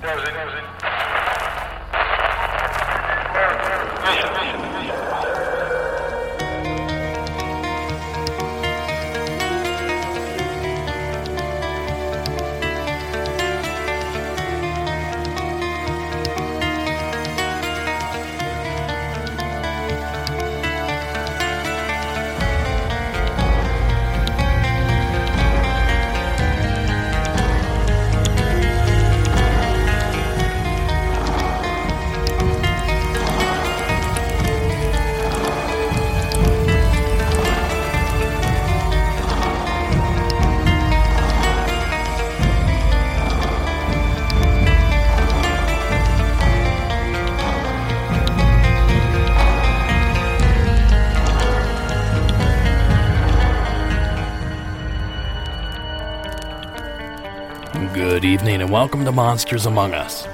[0.00, 0.77] Good evening
[58.68, 60.26] and welcome to Monsters Among Us.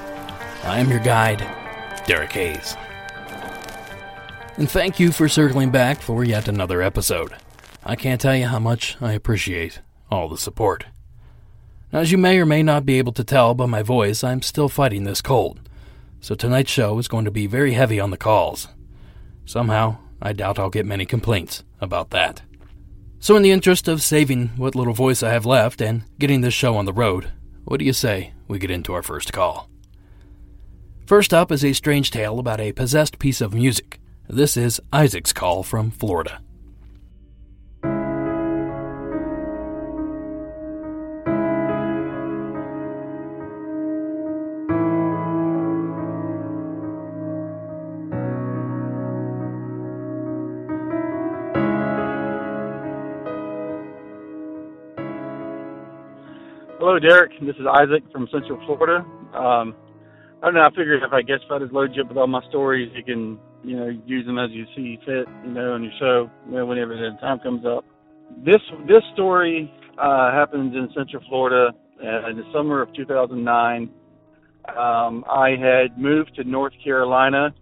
[0.64, 1.38] I am your guide,
[2.04, 2.76] Derek Hayes.
[4.56, 7.32] And thank you for circling back for yet another episode.
[7.84, 9.78] I can't tell you how much I appreciate
[10.10, 10.86] all the support.
[11.92, 14.68] As you may or may not be able to tell by my voice, I'm still
[14.68, 15.60] fighting this cold,
[16.20, 18.66] so tonight's show is going to be very heavy on the calls.
[19.44, 22.42] Somehow, I doubt I'll get many complaints about that.
[23.20, 26.52] So, in the interest of saving what little voice I have left and getting this
[26.52, 27.30] show on the road,
[27.64, 29.70] what do you say we get into our first call?
[31.06, 34.00] First up is a strange tale about a possessed piece of music.
[34.28, 36.40] This is Isaac's call from Florida.
[56.86, 57.32] Hello, Derek.
[57.40, 58.98] This is Isaac from Central Florida.
[59.32, 59.74] Um,
[60.42, 60.66] I don't know.
[60.66, 62.92] I figured if I guess if I just load you up with all my stories,
[62.94, 66.30] you can, you know, use them as you see fit, you know, on your show,
[66.44, 67.86] you know, whenever the time comes up.
[68.44, 71.70] This this story uh, happens in Central Florida
[72.04, 73.90] uh, in the summer of 2009.
[74.76, 77.54] Um, I had moved to North Carolina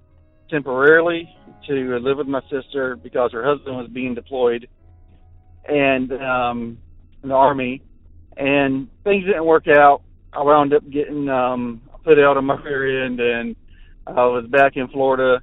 [0.50, 1.28] temporarily
[1.68, 4.66] to live with my sister because her husband was being deployed
[5.68, 6.78] and um,
[7.22, 7.84] in the army
[8.37, 10.03] and things didn't work out.
[10.32, 13.56] I wound up getting um, put out of my end, and
[14.06, 15.43] I was back in Florida,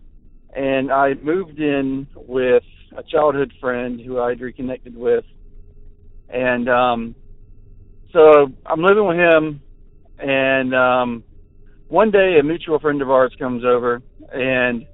[0.56, 2.64] and I moved in with
[2.98, 5.26] a childhood friend who I'd reconnected with,
[6.28, 7.16] and um,
[8.12, 9.62] so I'm living with him,
[10.18, 11.24] and um,
[11.88, 14.02] one day a mutual friend of ours comes over,
[14.34, 14.88] and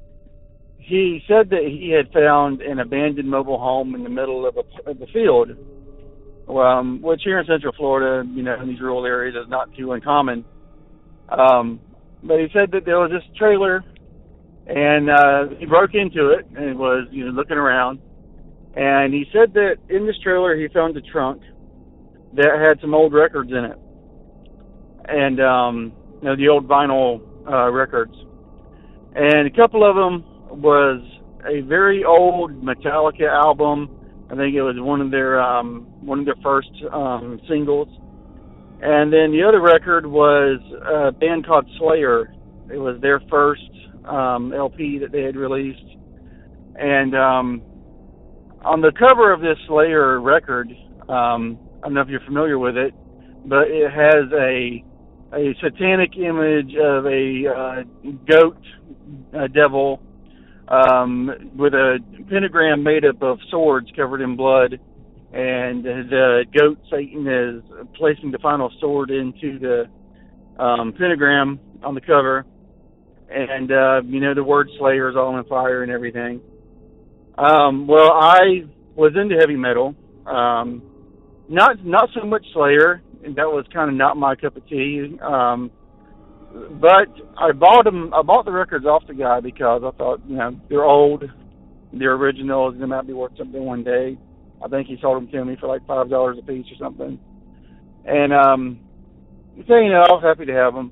[0.77, 4.89] he said that he had found an abandoned mobile home in the middle of, a,
[4.89, 5.49] of the field
[6.47, 9.93] um, which here in Central Florida, you know, in these rural areas is not too
[9.93, 10.45] uncommon.
[11.29, 11.79] Um,
[12.23, 13.83] but he said that there was this trailer,
[14.67, 17.99] and uh, he broke into it and was, you know, looking around.
[18.75, 21.41] And he said that in this trailer he found a trunk
[22.33, 23.77] that had some old records in it,
[25.07, 28.13] and um, you know, the old vinyl uh, records.
[29.15, 30.25] And a couple of them
[30.61, 31.01] was
[31.45, 33.94] a very old Metallica album
[34.31, 37.87] I think it was one of their um, one of their first um, singles.
[38.81, 42.33] And then the other record was a band called Slayer.
[42.71, 43.69] It was their first
[44.05, 45.97] um, LP that they had released.
[46.75, 47.61] And um,
[48.63, 50.69] on the cover of this Slayer record,
[51.07, 52.93] um, I don't know if you're familiar with it,
[53.45, 54.83] but it has a
[55.33, 57.83] a satanic image of a uh,
[58.29, 58.57] goat
[59.33, 60.01] a devil
[60.67, 61.99] um, with a
[62.29, 64.79] pentagram made up of swords covered in blood,
[65.33, 67.63] and the goat Satan is
[67.95, 69.85] placing the final sword into the
[70.61, 72.45] um, pentagram on the cover,
[73.29, 76.41] and uh, you know the word Slayer is all on fire and everything.
[77.37, 78.63] Um, well, I
[78.95, 79.93] was into heavy metal,
[80.25, 80.81] um,
[81.49, 83.01] not not so much Slayer.
[83.23, 85.17] And that was kind of not my cup of tea.
[85.19, 85.71] Um,
[86.79, 88.13] but I bought them.
[88.13, 91.23] I bought the records off the guy because I thought, you know, they're old,
[91.91, 94.17] they're originals, they might be worth something one day.
[94.63, 97.19] I think he sold them to me for like five dollars a piece or something.
[98.05, 98.79] And um,
[99.67, 100.91] so you know, I was happy to have them,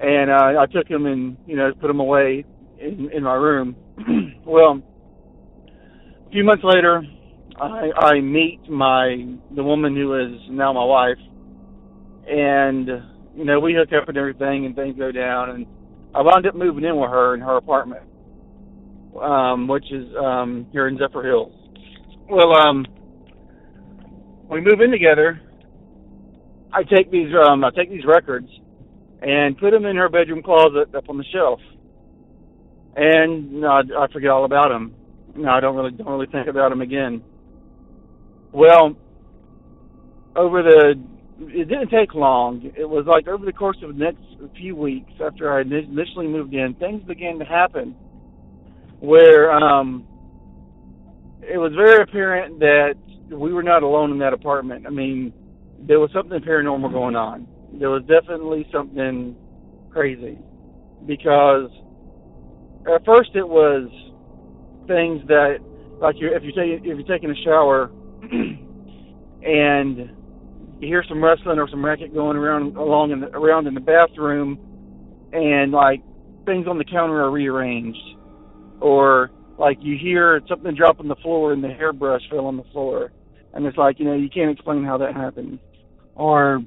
[0.00, 2.44] and uh, I took them and you know put them away
[2.78, 3.76] in in my room.
[4.46, 4.82] well,
[6.26, 7.02] a few months later,
[7.60, 11.18] I I meet my the woman who is now my wife,
[12.26, 12.88] and
[13.36, 15.66] you know, we hook up and everything, and things go down, and
[16.14, 18.02] I wound up moving in with her in her apartment,
[19.20, 21.52] um, which is um, here in Zephyrhills.
[22.30, 22.86] Well, um,
[24.50, 25.40] we move in together.
[26.72, 28.48] I take these, um, I take these records,
[29.22, 31.60] and put them in her bedroom closet up on the shelf.
[32.96, 34.94] And no, I, I forget all about them.
[35.34, 37.22] No, I don't really don't really think about them again.
[38.52, 38.96] Well,
[40.36, 40.94] over the
[41.40, 42.70] it didn't take long.
[42.76, 44.22] It was like over the course of the next
[44.56, 47.94] few weeks after I initially moved in, things began to happen
[49.00, 50.06] where um,
[51.42, 52.94] it was very apparent that
[53.30, 54.86] we were not alone in that apartment.
[54.86, 55.32] I mean,
[55.86, 57.46] there was something paranormal going on.
[57.78, 59.36] There was definitely something
[59.90, 60.38] crazy
[61.06, 61.70] because
[62.92, 63.90] at first it was
[64.86, 65.58] things that
[66.00, 67.90] like you if you take if you're taking a shower
[69.42, 70.10] and
[70.84, 73.80] you hear some rustling or some racket going around along in the, around in the
[73.80, 74.58] bathroom
[75.32, 76.02] and like
[76.44, 77.98] things on the counter are rearranged.
[78.80, 82.64] Or like you hear something drop on the floor and the hairbrush fell on the
[82.64, 83.12] floor.
[83.54, 85.58] And it's like you know you can't explain how that happened.
[86.14, 86.62] Or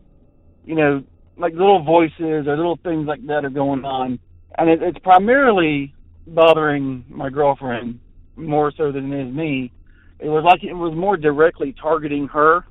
[0.66, 1.04] you know
[1.38, 4.20] like little voices or little things like that are going on.
[4.58, 5.94] And it, it's primarily
[6.26, 8.00] bothering my girlfriend
[8.36, 9.72] more so than it is me.
[10.20, 12.66] It was like it was more directly targeting her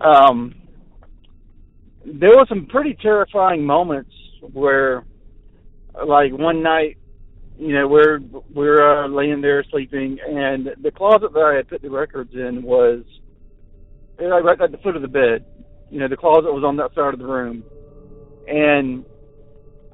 [0.00, 0.54] um
[2.04, 4.12] there were some pretty terrifying moments
[4.52, 5.04] where
[6.06, 6.98] like one night
[7.58, 8.20] you know, we're
[8.54, 12.62] we're uh, laying there sleeping, and the closet that I had put the records in
[12.62, 13.02] was
[14.18, 15.44] right at the foot of the bed.
[15.90, 17.64] You know, the closet was on that side of the room,
[18.46, 19.04] and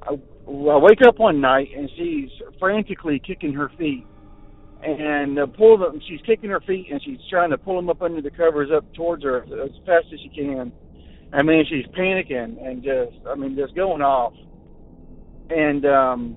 [0.01, 2.29] I, I wake up one night and she's
[2.59, 4.05] frantically kicking her feet,
[4.83, 5.99] and uh, pull them.
[6.07, 8.85] She's kicking her feet and she's trying to pull them up under the covers up
[8.93, 10.71] towards her as fast as she can.
[11.31, 14.33] I mean, she's panicking and just, I mean, just going off,
[15.49, 16.35] and um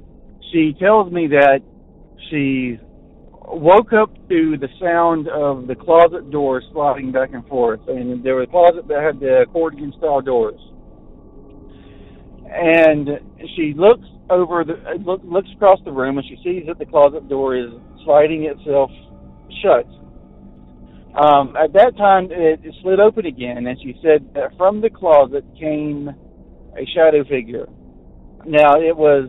[0.52, 1.60] she tells me that
[2.31, 2.78] she
[3.48, 8.37] woke up to the sound of the closet door sliding back and forth, and there
[8.37, 10.60] was a closet that had the accordion style doors.
[12.49, 13.08] And
[13.56, 17.28] she looks over the look, looks across the room, and she sees that the closet
[17.28, 17.70] door is
[18.06, 18.91] sliding itself
[19.61, 19.85] shut.
[21.17, 25.44] Um, at that time, it, slid open again, and she said that from the closet
[25.58, 27.67] came a shadow figure.
[28.47, 29.29] Now it was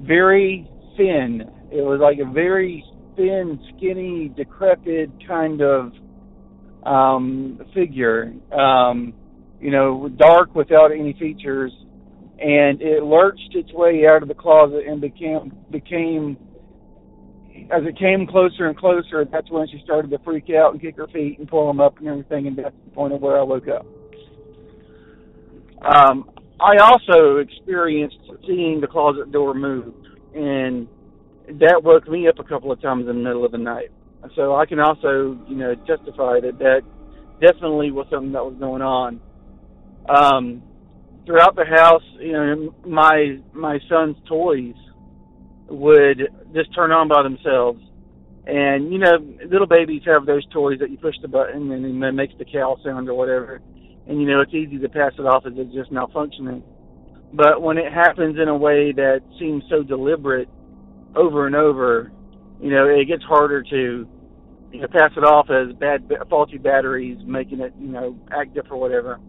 [0.00, 1.42] very thin.
[1.72, 2.84] It was like a very
[3.16, 5.92] thin, skinny, decrepit kind of
[6.84, 8.32] um, figure.
[8.52, 9.14] Um,
[9.60, 11.72] you know, dark without any features,
[12.38, 16.36] and it lurched its way out of the closet and became became
[17.70, 19.24] as it came closer and closer.
[19.24, 21.98] That's when she started to freak out and kick her feet and pull them up
[21.98, 23.86] and everything, and that's the point of where I woke up.
[25.82, 29.94] Um, I also experienced seeing the closet door move,
[30.34, 30.88] and
[31.60, 33.90] that woke me up a couple of times in the middle of the night.
[34.34, 36.82] So I can also, you know, testify that that
[37.40, 39.20] definitely was something that was going on.
[40.08, 40.62] Um,
[41.24, 44.74] throughout the house, you know, my my son's toys
[45.68, 47.82] would just turn on by themselves.
[48.46, 52.12] And you know, little babies have those toys that you push the button and it
[52.12, 53.60] makes the cow sound or whatever
[54.08, 56.62] and you know it's easy to pass it off as it's just malfunctioning.
[57.32, 60.48] But when it happens in a way that seems so deliberate
[61.14, 62.10] over and over,
[62.60, 64.08] you know, it gets harder to
[64.72, 68.78] you know, pass it off as bad faulty batteries making it, you know, active or
[68.78, 69.20] whatever.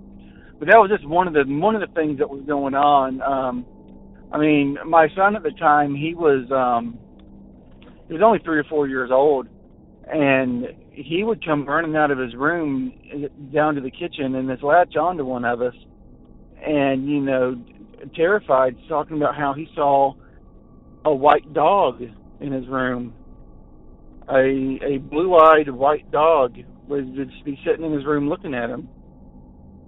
[0.59, 3.21] But that was just one of the one of the things that was going on.
[3.21, 3.65] Um
[4.31, 6.99] I mean, my son at the time, he was um
[8.07, 9.47] he was only 3 or 4 years old
[10.11, 12.91] and he would come running out of his room
[13.53, 15.75] down to the kitchen and just latch onto one of us
[16.65, 17.55] and you know
[18.15, 20.13] terrified talking about how he saw
[21.05, 22.01] a white dog
[22.41, 23.13] in his room.
[24.29, 26.55] A a blue-eyed white dog
[26.87, 28.89] would just be sitting in his room looking at him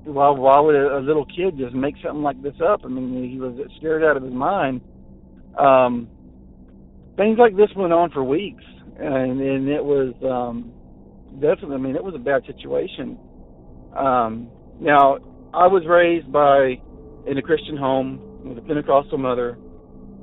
[0.05, 3.39] why why would a, little kid just make something like this up i mean he
[3.39, 4.81] was scared out of his mind
[5.59, 6.07] um
[7.17, 8.63] things like this went on for weeks
[8.97, 10.73] and and it was um
[11.39, 11.75] definitely.
[11.75, 13.17] I mean, it was a bad situation.
[13.95, 15.17] Um, now,
[15.53, 16.79] I was raised by
[17.29, 19.57] in a Christian home with a Pentecostal mother.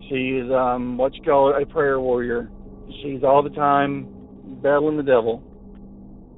[0.09, 2.51] She's um, what you call a prayer warrior.
[3.03, 4.09] She's all the time
[4.63, 5.43] battling the devil.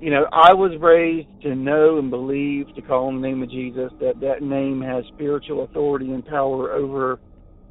[0.00, 3.50] You know, I was raised to know and believe to call on the name of
[3.50, 7.21] Jesus that that name has spiritual authority and power over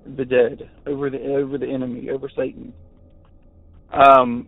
[0.05, 2.71] the dead, over the over the enemy, over Satan.
[3.91, 4.47] Um,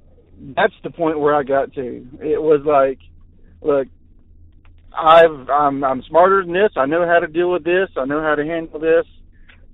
[0.56, 2.08] that's the point where I got to.
[2.22, 3.00] It was like,
[3.64, 3.88] look,
[4.96, 6.72] I've I'm I'm smarter than this.
[6.76, 7.90] I know how to deal with this.
[7.98, 9.06] I know how to handle this.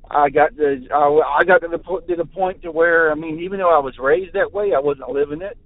[0.09, 3.41] I got to I, I got to the to the point to where I mean,
[3.41, 5.57] even though I was raised that way, I wasn't living it.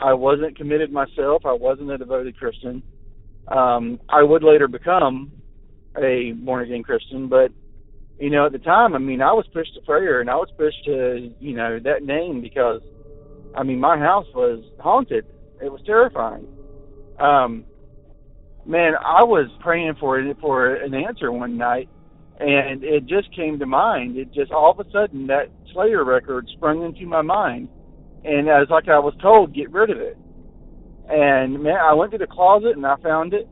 [0.00, 1.44] I wasn't committed myself.
[1.44, 2.82] I wasn't a devoted 'Christian.
[3.48, 5.32] Um, I would later become
[5.96, 7.50] a born again Christian, but
[8.20, 10.50] you know, at the time, I mean, I was pushed to prayer and I was
[10.56, 12.82] pushed to, you know, that name because,
[13.54, 15.24] I mean, my house was haunted.
[15.62, 16.46] It was terrifying.
[17.18, 17.64] Um,
[18.66, 21.88] man, I was praying for it for an answer one night,
[22.38, 24.18] and it just came to mind.
[24.18, 27.68] It just all of a sudden that Slayer record sprung into my mind,
[28.24, 30.16] and as like I was told, get rid of it.
[31.08, 33.48] And man, I went to the closet and I found it,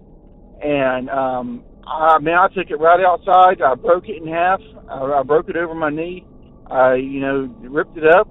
[0.62, 3.62] and um, I man, I took it right outside.
[3.62, 4.60] I broke it in half.
[4.88, 6.24] I, I broke it over my knee.
[6.70, 8.28] I, you know, ripped it up,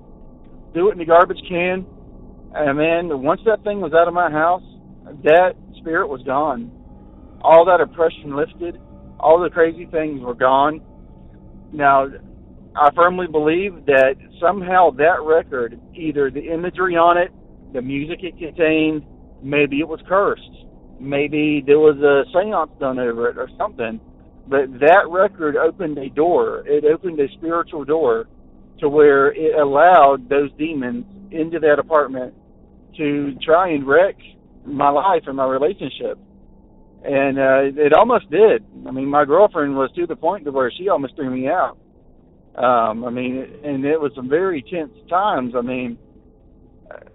[0.73, 1.87] threw it in the garbage can,
[2.53, 4.63] and man, once that thing was out of my house,
[5.23, 6.71] that spirit was gone.
[7.41, 8.79] All that oppression lifted.
[9.19, 10.81] All the crazy things were gone.
[11.73, 12.07] Now,
[12.79, 17.31] I firmly believe that somehow that record, either the imagery on it,
[17.73, 19.03] the music it contained,
[19.41, 20.41] maybe it was cursed.
[20.99, 23.99] Maybe there was a seance done over it or something.
[24.47, 26.63] But that record opened a door.
[26.65, 28.27] It opened a spiritual door
[28.79, 32.33] to where it allowed those demons into that apartment
[32.97, 34.15] to try and wreck
[34.65, 36.17] my life and my relationship.
[37.03, 38.65] And uh, it almost did.
[38.87, 41.77] I mean, my girlfriend was to the point to where she almost threw me out.
[42.57, 45.53] Um, I mean, and it was some very tense times.
[45.55, 45.97] I mean,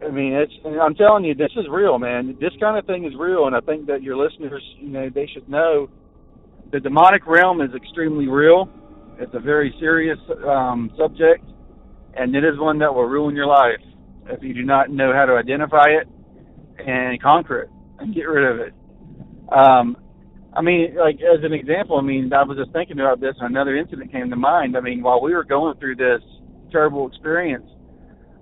[0.04, 0.52] I mean, it's.
[0.64, 2.36] I'm telling you, this is real, man.
[2.40, 5.28] This kind of thing is real, and I think that your listeners, you know, they
[5.32, 5.88] should know
[6.70, 8.68] the demonic realm is extremely real.
[9.18, 11.44] It's a very serious um, subject,
[12.14, 13.80] and it is one that will ruin your life
[14.28, 16.08] if you do not know how to identify it
[16.78, 18.74] and conquer it and get rid of it.
[19.50, 19.96] Um,
[20.54, 23.50] I mean, like as an example, I mean, I was just thinking about this, and
[23.50, 24.76] another incident came to mind.
[24.76, 26.20] I mean, while we were going through this
[26.70, 27.66] terrible experience,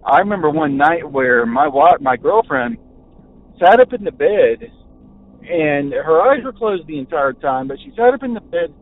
[0.05, 2.79] I remember one night where my wife, my girlfriend,
[3.61, 4.73] sat up in the bed,
[5.49, 8.75] and her eyes were closed the entire time, but she sat up in the bed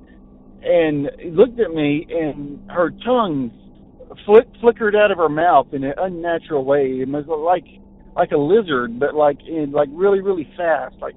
[0.63, 3.51] and looked at me, and her tongue
[4.25, 7.01] flick, flickered out of her mouth in an unnatural way.
[7.03, 7.67] It was like
[8.17, 11.17] like a lizard, but like in like really really fast, like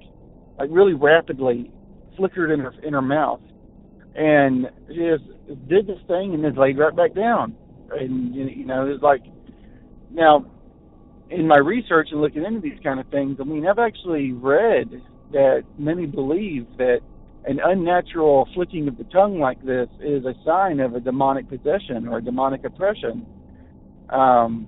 [0.60, 1.72] like really rapidly
[2.22, 3.42] flickered in her in her mouth,
[4.16, 5.24] and just
[5.68, 7.56] did this thing and then laid right back down.
[7.92, 9.24] And you know, it's like
[10.12, 10.46] now
[11.32, 15.02] in my research and looking into these kind of things, I mean, I've actually read
[15.32, 17.00] that many believe that
[17.46, 22.08] an unnatural flicking of the tongue like this is a sign of a demonic possession
[22.08, 23.26] or a demonic oppression.
[24.10, 24.68] Um,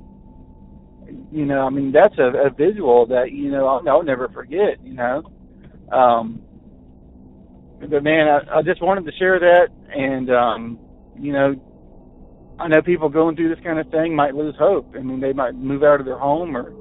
[1.32, 4.84] you know, I mean, that's a, a visual that you know I'll, I'll never forget.
[4.84, 5.24] You know,
[5.92, 6.42] um,
[7.90, 10.80] but man, I, I just wanted to share that, and um,
[11.18, 11.56] you know,
[12.60, 14.94] I know people going through this kind of thing might lose hope.
[14.96, 16.74] I mean, they might move out of their home or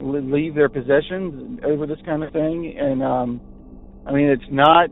[0.00, 3.40] leave their possessions over this kind of thing, and um,
[4.06, 4.90] I mean, it's not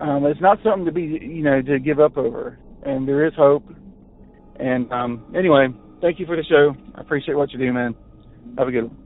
[0.00, 3.34] um, it's not something to be you know to give up over, and there is
[3.34, 3.64] hope.
[4.58, 5.68] And um, anyway,
[6.00, 6.74] thank you for the show.
[6.94, 7.94] I appreciate what you do, man.
[8.58, 9.05] Have a good one.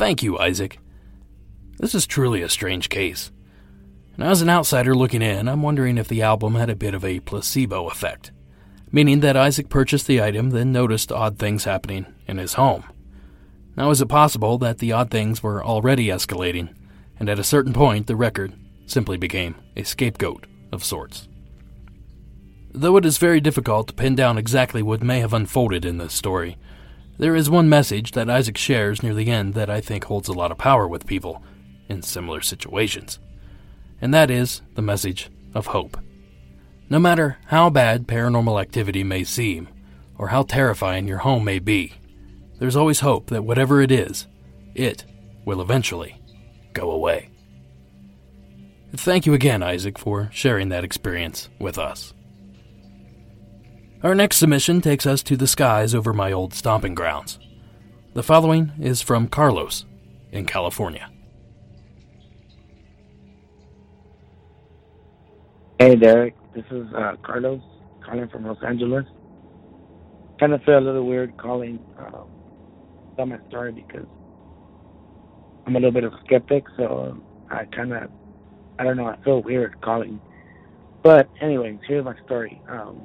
[0.00, 0.78] Thank you, Isaac.
[1.78, 3.30] This is truly a strange case.
[4.14, 7.04] And as an outsider looking in, I'm wondering if the album had a bit of
[7.04, 8.32] a placebo effect,
[8.90, 12.84] meaning that Isaac purchased the item, then noticed odd things happening in his home.
[13.76, 16.74] Now, is it possible that the odd things were already escalating,
[17.18, 18.54] and at a certain point, the record
[18.86, 21.28] simply became a scapegoat of sorts?
[22.72, 26.14] Though it is very difficult to pin down exactly what may have unfolded in this
[26.14, 26.56] story,
[27.20, 30.32] there is one message that Isaac shares near the end that I think holds a
[30.32, 31.42] lot of power with people
[31.86, 33.18] in similar situations,
[34.00, 35.98] and that is the message of hope.
[36.88, 39.68] No matter how bad paranormal activity may seem,
[40.16, 41.92] or how terrifying your home may be,
[42.58, 44.26] there's always hope that whatever it is,
[44.74, 45.04] it
[45.44, 46.18] will eventually
[46.72, 47.28] go away.
[48.96, 52.14] Thank you again, Isaac, for sharing that experience with us.
[54.02, 57.38] Our next submission takes us to the skies over my old stomping grounds.
[58.14, 59.84] The following is from Carlos
[60.32, 61.10] in California.
[65.78, 66.34] Hey, Derek.
[66.54, 67.60] This is uh, Carlos
[68.02, 69.04] calling from Los Angeles.
[70.38, 72.30] Kind of feel a little weird calling um,
[73.16, 74.06] tell my story because
[75.66, 78.10] I'm a little bit of a skeptic, so I kind of,
[78.78, 80.22] I don't know, I feel weird calling.
[81.02, 82.62] But anyways, here's my story.
[82.66, 83.02] Um,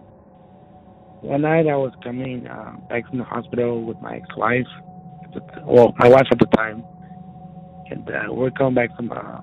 [1.25, 4.67] one night I was coming uh, back from the hospital with my ex-wife,
[5.63, 6.83] well, my wife at the time,
[7.89, 9.41] and uh, we're coming back from uh,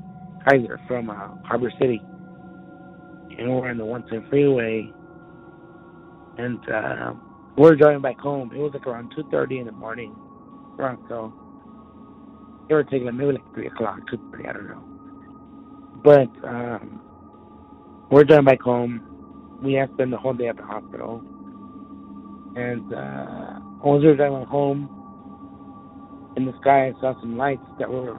[0.49, 2.01] Kaiser, from uh, Harbor City,
[3.39, 4.93] and we're in the 110 freeway,
[6.39, 7.15] and uh,
[7.57, 8.53] we're driving back home.
[8.55, 10.15] It was like around 2:30 in the morning,
[10.77, 11.33] drunk, so
[12.69, 14.85] They were taking maybe like three o'clock, two thirty, I don't know.
[16.05, 17.03] But um,
[18.11, 19.03] we're driving back home.
[19.63, 21.23] We had to spend the whole day at the hospital.
[22.55, 23.57] And uh,
[23.95, 24.89] as we were driving home,
[26.37, 28.17] in the sky, I saw some lights that were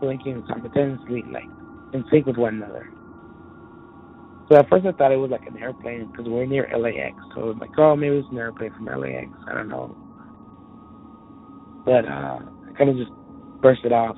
[0.00, 1.44] blinking simultaneously, like
[1.92, 2.88] in sync with one another.
[4.48, 7.16] So at first I thought it was like an airplane because we're near LAX.
[7.34, 9.28] So I was like, oh, maybe it's an airplane from LAX.
[9.48, 9.96] I don't know.
[11.84, 12.38] But uh,
[12.68, 13.10] I kind of just
[13.60, 14.16] brushed it off.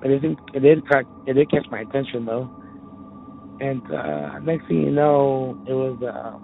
[0.00, 0.38] But it didn't.
[0.54, 1.06] It did catch.
[1.26, 2.50] It did catch my attention though.
[3.60, 6.38] And uh, next thing you know, it was uh,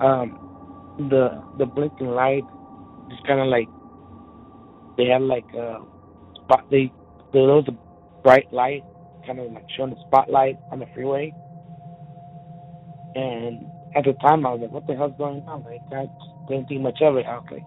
[0.00, 2.44] um, the the blinking light
[3.10, 3.68] just kind of like
[4.96, 5.78] they had like a
[6.44, 6.66] spot.
[6.70, 6.92] They
[7.32, 8.84] there was a bright light,
[9.26, 11.34] kind of like showing the spotlight on the freeway.
[13.14, 16.06] And at the time, I was like, "What the hell's going on?" Like I
[16.48, 17.26] didn't think much of it.
[17.26, 17.62] I was like,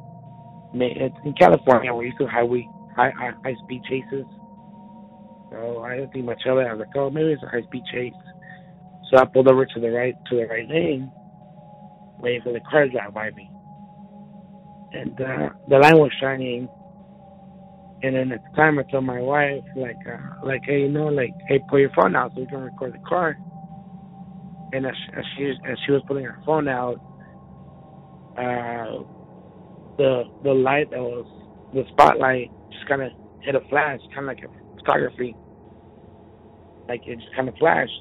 [0.74, 4.26] it's in California, we're used to highway high high, high speed chases.
[5.52, 6.68] So I didn't think much of it.
[6.68, 8.14] I was like, oh, maybe it's a high speed chase.
[9.10, 11.12] So I pulled over to the right to the right lane,
[12.20, 13.50] waiting for the car to drive by me.
[14.94, 16.68] And uh, the light was shining.
[18.02, 21.08] And then at the time, I told my wife, like, uh, like, hey, you know,
[21.08, 23.38] like, hey, pull your phone out so we can record the car.
[24.72, 26.96] And as, as she as she was pulling her phone out,
[28.38, 29.04] uh,
[29.98, 31.26] the the light that was
[31.74, 33.12] the spotlight just kind of
[33.42, 35.36] hit a flash, kind of like a photography.
[36.88, 37.92] Like it just kind of flashed,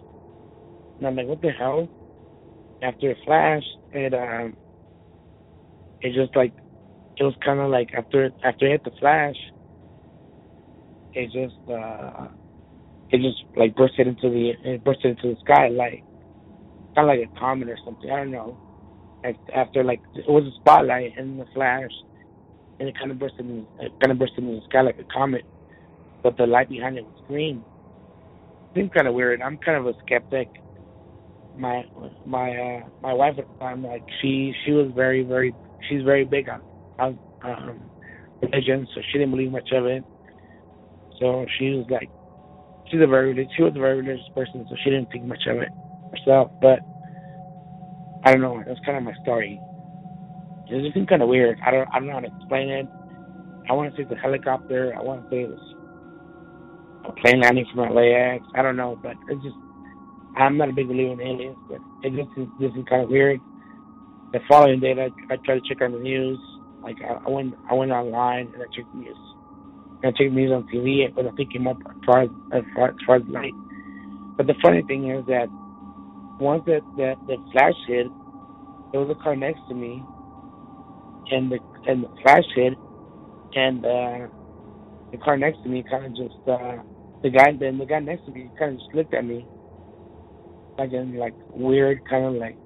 [0.98, 1.88] and I'm like, what the hell?
[2.82, 4.56] After it flashed, it um,
[6.00, 6.52] it just like
[7.18, 9.34] it was kind of like after after it hit the flash,
[11.14, 12.28] it just uh,
[13.10, 16.04] it just like bursted into the it bursted into the sky like
[16.94, 18.10] kind of like a comet or something.
[18.10, 18.56] I don't know.
[19.24, 21.90] Like After like it was a spotlight and the flash,
[22.78, 23.66] and it kind of bursted in,
[24.00, 25.42] kind of bursted in the sky like a comet,
[26.22, 27.64] but the light behind it was green.
[28.76, 29.42] Seems kind of weird.
[29.42, 30.48] I'm kind of a skeptic.
[31.58, 31.84] My
[32.24, 35.54] my uh, my wife at the time, like she she was very very
[35.88, 36.62] she's very big on
[36.98, 37.80] on um,
[38.42, 40.04] religion, so she didn't believe much of it.
[41.18, 42.08] So she was like,
[42.90, 45.58] she's a very she was a very religious person, so she didn't think much of
[45.58, 45.70] it
[46.12, 46.52] herself.
[46.62, 46.80] But
[48.24, 48.62] I don't know.
[48.66, 49.60] That's kind of my story.
[50.70, 51.58] It just kind of weird.
[51.66, 52.86] I don't I don't know how to explain it.
[53.68, 54.94] I want to say it's a helicopter.
[54.96, 55.74] I want to say it was
[57.04, 58.44] a plane landing from LAX.
[58.54, 59.56] I don't know, but it's just
[60.36, 63.10] I'm not a big believer in aliens, but it just is, this is kind of
[63.10, 63.40] weird.
[64.32, 66.38] The following day, I, I tried to check on the news.
[66.82, 69.16] Like I, I went I went online and I checked the news.
[70.02, 72.62] And I checked the news on TV, but nothing came up as far as as
[72.74, 73.54] far as, far as light.
[74.36, 75.48] But the funny thing is that
[76.38, 78.06] once that that the flash hit,
[78.92, 80.02] there was a car next to me,
[81.30, 82.74] and the and the flash hit,
[83.56, 84.28] and uh,
[85.10, 86.76] the car next to me kind of just uh,
[87.22, 89.44] the guy then the guy next to me kind of just looked at me
[90.78, 92.56] like in like weird kind of like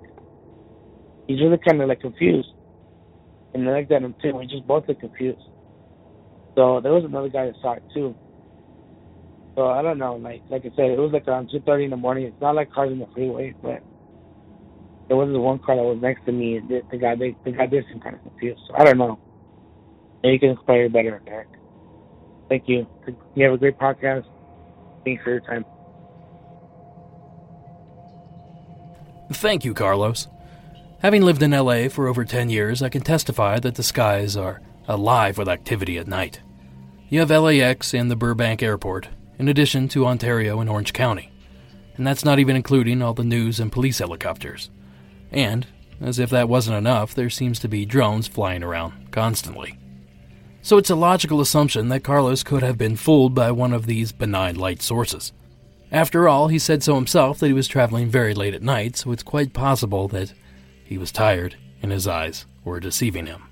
[1.26, 2.48] he's really kind of like confused,
[3.54, 4.36] and I looked at him too.
[4.36, 5.40] We just both looked confused.
[6.56, 8.14] So there was another guy that saw it too.
[9.56, 11.90] So I don't know, like like I said, it was like around two thirty in
[11.90, 12.24] the morning.
[12.24, 13.82] It's not like cars in the freeway, but
[15.08, 17.52] there was this one car that was next to me, the, the guy they, the
[17.52, 18.60] guy did seem kind of confused.
[18.66, 19.18] So I don't know.
[20.22, 21.48] Maybe you can explain better, Derek.
[22.48, 22.86] Thank you.
[23.34, 24.24] You have a great podcast.
[25.04, 25.64] Thanks for your time.
[29.32, 30.28] Thank you, Carlos.
[31.00, 34.60] Having lived in LA for over 10 years, I can testify that the skies are
[34.86, 36.40] alive with activity at night.
[37.08, 41.32] You have LAX and the Burbank Airport, in addition to Ontario and Orange County.
[41.96, 44.70] And that's not even including all the news and police helicopters.
[45.30, 45.66] And,
[46.00, 49.78] as if that wasn't enough, there seems to be drones flying around constantly.
[50.62, 54.12] So it's a logical assumption that Carlos could have been fooled by one of these
[54.12, 55.32] benign light sources.
[55.92, 59.12] After all, he said so himself that he was traveling very late at night, so
[59.12, 60.32] it's quite possible that
[60.82, 63.42] he was tired and his eyes were deceiving him.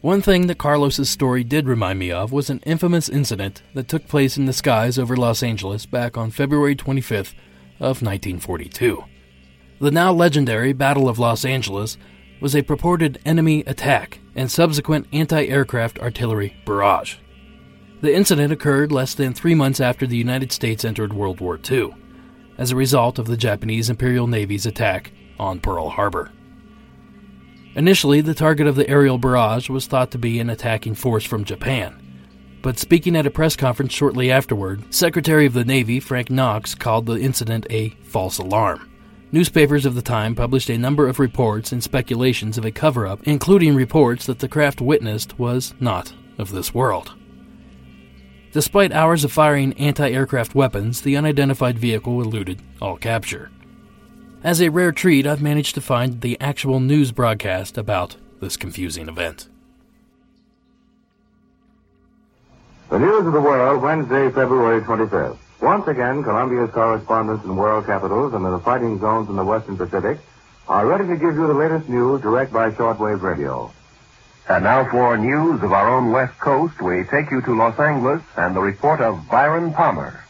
[0.00, 4.08] One thing that Carlos's story did remind me of was an infamous incident that took
[4.08, 7.34] place in the skies over Los Angeles back on February 25th
[7.78, 9.04] of 1942.
[9.80, 11.98] The now legendary Battle of Los Angeles
[12.40, 17.18] was a purported enemy attack and subsequent anti-aircraft artillery barrage.
[18.02, 21.94] The incident occurred less than 3 months after the United States entered World War II
[22.58, 26.32] as a result of the Japanese Imperial Navy's attack on Pearl Harbor.
[27.76, 31.44] Initially, the target of the aerial barrage was thought to be an attacking force from
[31.44, 31.96] Japan.
[32.60, 37.06] But speaking at a press conference shortly afterward, Secretary of the Navy Frank Knox called
[37.06, 38.90] the incident a false alarm.
[39.30, 43.20] Newspapers of the time published a number of reports and speculations of a cover up,
[43.22, 47.14] including reports that the craft witnessed was not of this world.
[48.52, 53.50] Despite hours of firing anti aircraft weapons, the unidentified vehicle eluded all capture.
[54.44, 59.08] As a rare treat, I've managed to find the actual news broadcast about this confusing
[59.08, 59.48] event.
[62.90, 65.38] The news of the world, Wednesday, February 25th.
[65.62, 69.78] Once again, Columbia's correspondents in world capitals and in the fighting zones in the Western
[69.78, 70.18] Pacific
[70.68, 73.72] are ready to give you the latest news direct by shortwave radio.
[74.48, 78.22] And now for news of our own West Coast, we take you to Los Angeles
[78.36, 80.24] and the report of Byron Palmer.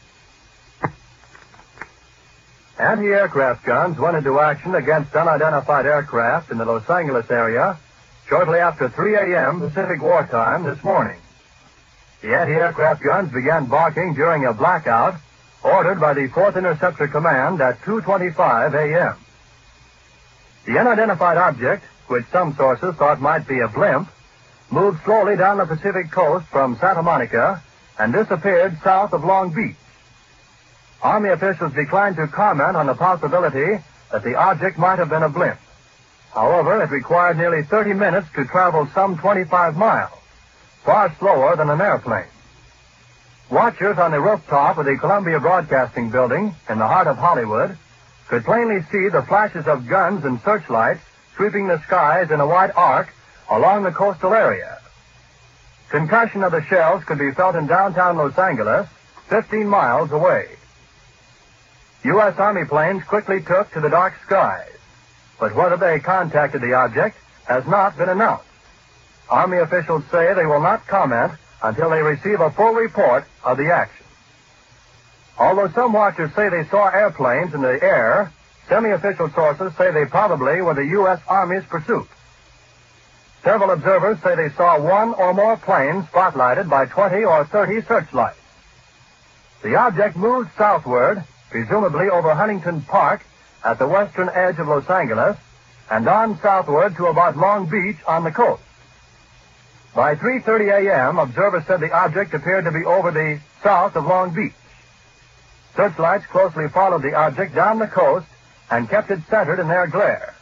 [2.79, 7.79] Anti-aircraft guns went into action against unidentified aircraft in the Los Angeles area
[8.29, 9.61] shortly after 3 a.m.
[9.61, 11.18] Pacific wartime this morning.
[12.20, 15.16] The anti-aircraft guns began barking during a blackout
[15.62, 19.16] ordered by the 4th Interceptor Command at 2.25 a.m.
[20.66, 24.08] The unidentified object which some sources thought might be a blimp,
[24.70, 27.62] moved slowly down the Pacific coast from Santa Monica
[27.98, 29.76] and disappeared south of Long Beach.
[31.02, 35.28] Army officials declined to comment on the possibility that the object might have been a
[35.28, 35.58] blimp.
[36.32, 40.18] However, it required nearly 30 minutes to travel some 25 miles,
[40.84, 42.24] far slower than an airplane.
[43.50, 47.76] Watchers on the rooftop of the Columbia Broadcasting Building in the heart of Hollywood
[48.28, 51.02] could plainly see the flashes of guns and searchlights
[51.42, 53.12] sweeping the skies in a wide arc
[53.50, 54.78] along the coastal area.
[55.88, 58.87] Concussion of the shells could be felt in downtown Los Angeles,
[59.26, 60.46] 15 miles away.
[62.05, 62.38] U.S.
[62.38, 64.70] Army planes quickly took to the dark skies,
[65.40, 68.46] but whether they contacted the object has not been announced.
[69.28, 73.72] Army officials say they will not comment until they receive a full report of the
[73.72, 74.07] action.
[75.40, 78.31] Although some watchers say they saw airplanes in the air,
[78.68, 81.20] Semi-official sources say they probably were the U.S.
[81.29, 82.09] Army's pursuit.
[83.42, 88.38] Several observers say they saw one or more planes spotlighted by 20 or 30 searchlights.
[89.62, 93.25] The object moved southward, presumably over Huntington Park
[93.64, 95.37] at the western edge of Los Angeles,
[95.90, 98.62] and on southward to about Long Beach on the coast.
[99.94, 104.31] By 3.30 a.m., observers said the object appeared to be over the south of Long
[104.31, 104.55] Beach.
[105.77, 108.27] Searchlights closely followed the object down the coast
[108.72, 110.35] and kept it centered in their glare.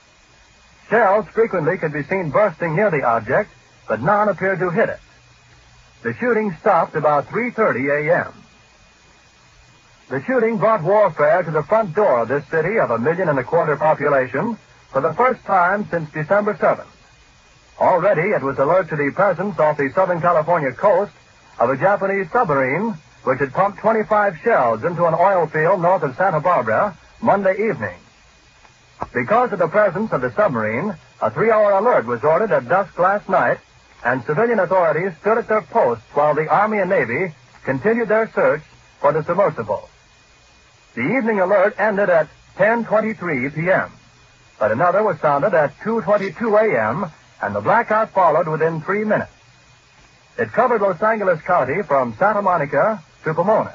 [0.88, 3.50] Shells frequently could be seen bursting near the object,
[3.88, 5.00] but none appeared to hit it.
[6.04, 8.32] The shooting stopped about 3.30 a.m.
[10.10, 13.38] The shooting brought warfare to the front door of this city of a million and
[13.38, 14.56] a quarter population
[14.92, 16.86] for the first time since December 7th.
[17.80, 21.12] Already it was alert to the presence off the Southern California coast
[21.58, 26.14] of a Japanese submarine which had pumped 25 shells into an oil field north of
[26.16, 27.98] Santa Barbara Monday evening.
[29.12, 33.28] Because of the presence of the submarine, a three-hour alert was ordered at dusk last
[33.28, 33.58] night,
[34.04, 37.34] and civilian authorities stood at their posts while the Army and Navy
[37.64, 38.62] continued their search
[39.00, 39.88] for the submersible.
[40.94, 43.90] The evening alert ended at 10.23 p.m.,
[44.58, 47.10] but another was sounded at 2.22 a.m.,
[47.42, 49.32] and the blackout followed within three minutes.
[50.38, 53.74] It covered Los Angeles County from Santa Monica to Pomona.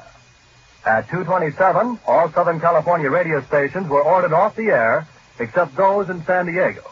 [0.84, 5.06] At 2.27, all Southern California radio stations were ordered off the air
[5.38, 6.82] except those in San Diego.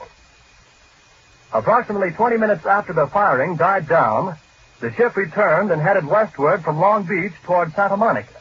[1.53, 4.37] Approximately 20 minutes after the firing died down,
[4.81, 8.35] the ship returned and headed westward from Long Beach toward Santa Monica.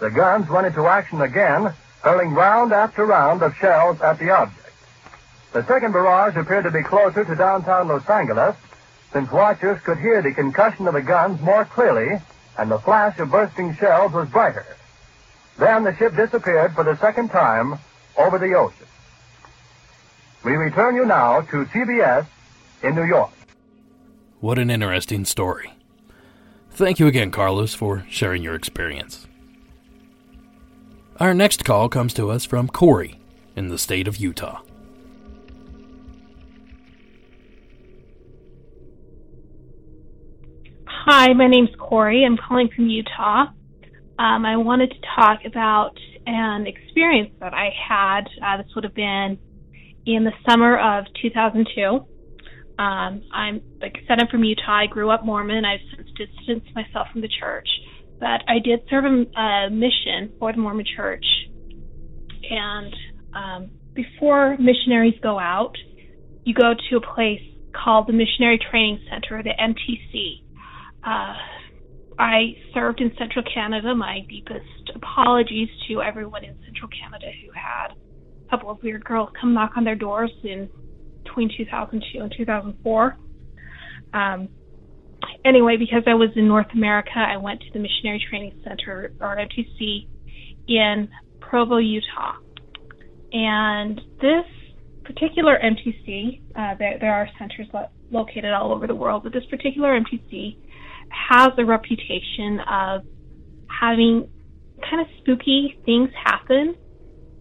[0.00, 4.72] The guns went into action again, hurling round after round of shells at the object.
[5.52, 8.56] The second barrage appeared to be closer to downtown Los Angeles,
[9.12, 12.20] since watchers could hear the concussion of the guns more clearly,
[12.58, 14.66] and the flash of bursting shells was brighter.
[15.58, 17.78] Then the ship disappeared for the second time
[18.18, 18.86] over the ocean.
[20.46, 22.24] We return you now to CBS
[22.84, 23.32] in New York.
[24.38, 25.72] What an interesting story.
[26.70, 29.26] Thank you again, Carlos, for sharing your experience.
[31.18, 33.18] Our next call comes to us from Corey
[33.56, 34.60] in the state of Utah.
[40.86, 42.24] Hi, my name's Corey.
[42.24, 43.46] I'm calling from Utah.
[44.20, 48.28] Um, I wanted to talk about an experience that I had.
[48.40, 49.38] Uh, this would have been
[50.06, 52.06] in the summer of 2002.
[52.78, 54.82] Um, I'm, like I said, I'm from Utah.
[54.82, 55.64] I grew up Mormon.
[55.64, 57.68] I've since distanced myself from the church,
[58.20, 61.24] but I did serve a, a mission for the Mormon church.
[62.48, 62.94] And
[63.34, 65.72] um, before missionaries go out,
[66.44, 67.40] you go to a place
[67.74, 70.42] called the Missionary Training Center, the MTC.
[71.04, 71.34] Uh,
[72.18, 73.94] I served in Central Canada.
[73.94, 77.94] My deepest apologies to everyone in Central Canada who had
[78.50, 80.68] couple of weird girls come knock on their doors in
[81.22, 83.18] between 2002 and 2004.
[84.14, 84.48] Um,
[85.44, 89.36] anyway, because I was in North America, I went to the Missionary Training Center, or
[89.36, 90.08] MTC,
[90.68, 91.08] in
[91.40, 92.34] Provo, Utah.
[93.32, 94.44] And this
[95.04, 99.44] particular MTC, uh, there, there are centers lo- located all over the world, but this
[99.50, 100.56] particular MTC
[101.10, 103.02] has a reputation of
[103.80, 104.28] having
[104.82, 106.74] kind of spooky things happen.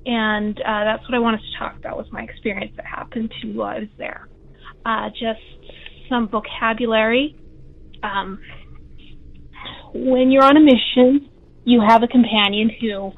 [0.05, 3.47] And uh, that's what I wanted to talk about was my experience that happened to
[3.47, 4.27] me while I was there.
[4.85, 5.41] Uh, just
[6.09, 7.35] some vocabulary.
[8.03, 8.39] Um,
[9.93, 11.29] when you're on a mission,
[11.63, 13.13] you have a companion who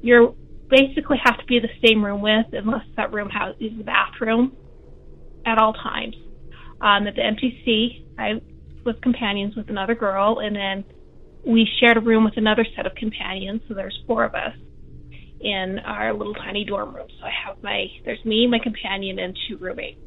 [0.00, 0.36] you
[0.70, 3.84] basically have to be in the same room with, unless that room has is the
[3.84, 4.56] bathroom
[5.44, 6.14] at all times.
[6.80, 8.40] Um, at the MTC, I
[8.84, 10.84] was companions with another girl, and then
[11.44, 13.62] we shared a room with another set of companions.
[13.66, 14.54] So there's four of us
[15.40, 17.08] in our little tiny dorm room.
[17.18, 20.00] So I have my there's me, my companion, and two roommates.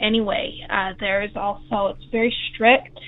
[0.00, 2.98] Anyway, uh, there's also it's very strict.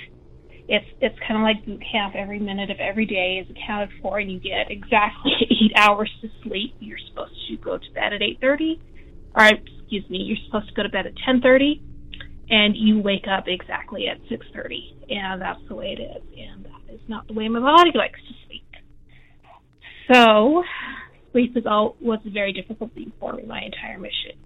[0.69, 2.15] It's it's kind of like boot camp.
[2.17, 6.29] Every minute of every day is accounted for, and you get exactly eight hours to
[6.43, 6.75] sleep.
[6.81, 8.81] You're supposed to go to bed at eight thirty,
[9.35, 11.83] or excuse me, you're supposed to go to bed at ten thirty,
[12.51, 16.23] and you wake up exactly at six thirty, and that's the way it is.
[16.37, 18.63] And that is not the way my body likes to sleep.
[20.13, 20.63] So,
[21.33, 24.39] sleep is all was a very difficult thing for me my entire mission.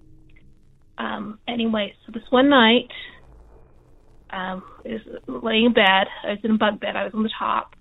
[0.98, 2.88] Um, anyway, so this one night,
[4.30, 6.06] um, I was laying in bed.
[6.24, 6.96] I was in a bunk bed.
[6.96, 7.74] I was on the top,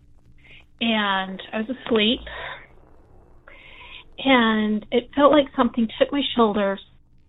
[0.81, 2.19] and I was asleep.
[4.17, 6.79] And it felt like something took my shoulders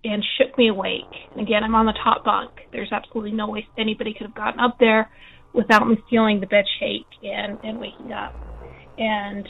[0.05, 1.03] and shook me awake.
[1.33, 2.51] And again, I'm on the top bunk.
[2.73, 5.11] There's absolutely no way anybody could have gotten up there
[5.53, 8.35] without me feeling the bed shake and, and waking up.
[8.99, 9.49] And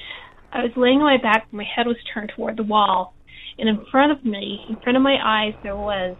[0.52, 3.14] I was laying on my back, my head was turned toward the wall,
[3.58, 6.16] and in front of me, in front of my eyes, there was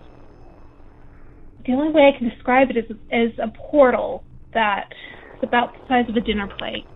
[1.65, 4.89] the only way I can describe it is is a portal that
[5.35, 6.87] is about the size of a dinner plate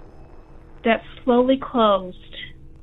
[0.84, 2.16] that slowly closed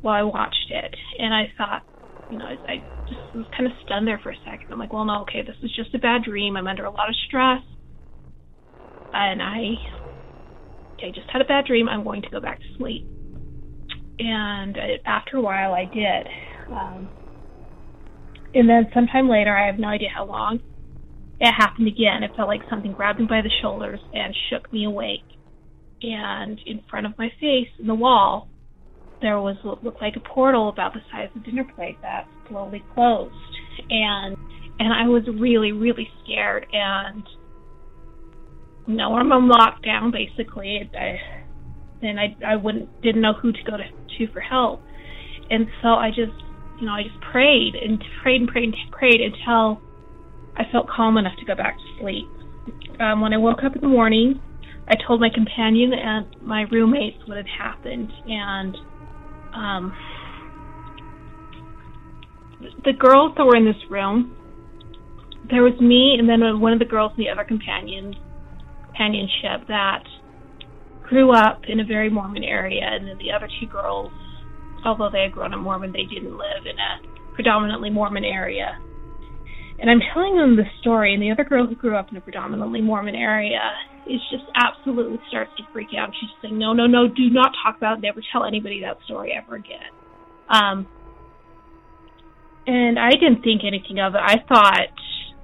[0.02, 1.84] while I watched it, and I thought,
[2.30, 4.68] you know, I just was kind of stunned there for a second.
[4.72, 6.56] I'm like, well, no, okay, this is just a bad dream.
[6.58, 7.62] I'm under a lot of stress,
[9.14, 9.76] and I,
[11.04, 11.90] I just had a bad dream.
[11.90, 13.08] I'm going to go back to sleep.
[14.20, 16.28] And after a while, I did.
[16.72, 17.10] Um,
[18.54, 20.60] and then sometime later, I have no idea how long,
[21.40, 22.24] it happened again.
[22.24, 25.24] It felt like something grabbed me by the shoulders and shook me awake.
[26.02, 28.48] And in front of my face, in the wall,
[29.22, 32.28] there was what looked like a portal about the size of a dinner plate that
[32.50, 33.34] slowly closed.
[33.90, 34.38] And
[34.80, 36.68] and I was really, really scared.
[36.72, 37.24] And
[38.88, 40.90] you know, I'm on lockdown basically.
[40.94, 41.20] I,
[42.02, 44.82] and I I wouldn't didn't know who to go to, to for help.
[45.50, 46.34] And so I just
[46.80, 49.84] you know I just prayed and prayed and prayed and prayed until
[50.56, 52.32] I felt calm enough to go back to sleep.
[53.00, 54.42] Um, when I woke up in the morning,
[54.88, 58.78] I told my companion and my roommates what had happened, and
[59.54, 59.94] um,
[62.84, 64.36] the girls that were in this room,
[65.50, 68.16] there was me and then one of the girls in the other companion
[68.98, 70.04] companionship that
[71.08, 74.12] grew up in a very Mormon area, and then the other two girls,
[74.86, 78.78] although they had grown up Mormon, they didn't live in a predominantly Mormon area.
[79.80, 82.22] And I'm telling them the story, and the other girl who grew up in a
[82.22, 83.62] predominantly Mormon area
[84.08, 86.10] is just absolutely starts to freak out.
[86.20, 87.08] She's saying, "No, no, no!
[87.08, 88.00] Do not talk about.
[88.00, 88.02] It.
[88.02, 89.92] Never tell anybody that story ever again."
[90.50, 90.88] Um,
[92.66, 94.22] and I didn't think anything of it.
[94.24, 94.90] I thought,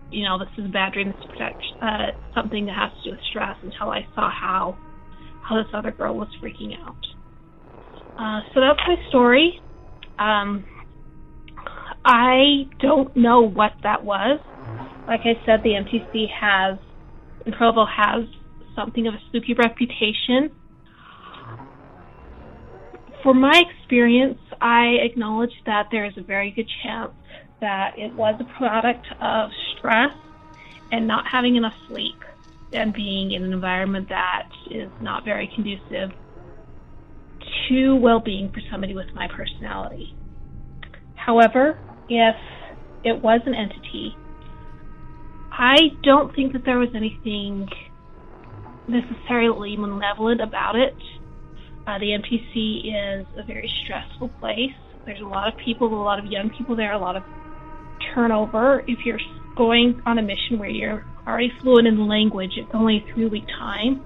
[0.10, 1.14] you know, this is a bad dream.
[1.14, 1.42] This is
[1.82, 3.56] uh, something that has to do with stress.
[3.62, 4.78] Until I saw how
[5.44, 6.96] how this other girl was freaking out.
[8.18, 9.62] Uh, so that's my story.
[10.18, 10.66] Um,
[12.06, 14.40] I don't know what that was.
[15.08, 16.78] Like I said, the MTC has,
[17.46, 18.26] in Provo has
[18.76, 20.52] something of a spooky reputation.
[23.22, 27.12] For my experience, I acknowledge that there is a very good chance
[27.62, 30.12] that it was a product of stress
[30.92, 32.22] and not having enough sleep
[32.74, 36.12] and being in an environment that is not very conducive
[37.68, 40.16] to well being for somebody with my personality.
[41.16, 42.36] However, if
[43.04, 44.16] it was an entity,
[45.52, 47.68] I don't think that there was anything
[48.88, 50.96] necessarily malevolent about it.
[51.86, 54.72] Uh, the MTC is a very stressful place.
[55.06, 57.24] There's a lot of people, a lot of young people there, a lot of
[58.14, 58.84] turnover.
[58.88, 59.20] If you're
[59.56, 63.28] going on a mission where you're already fluent in the language, it's only a three
[63.28, 64.04] week time.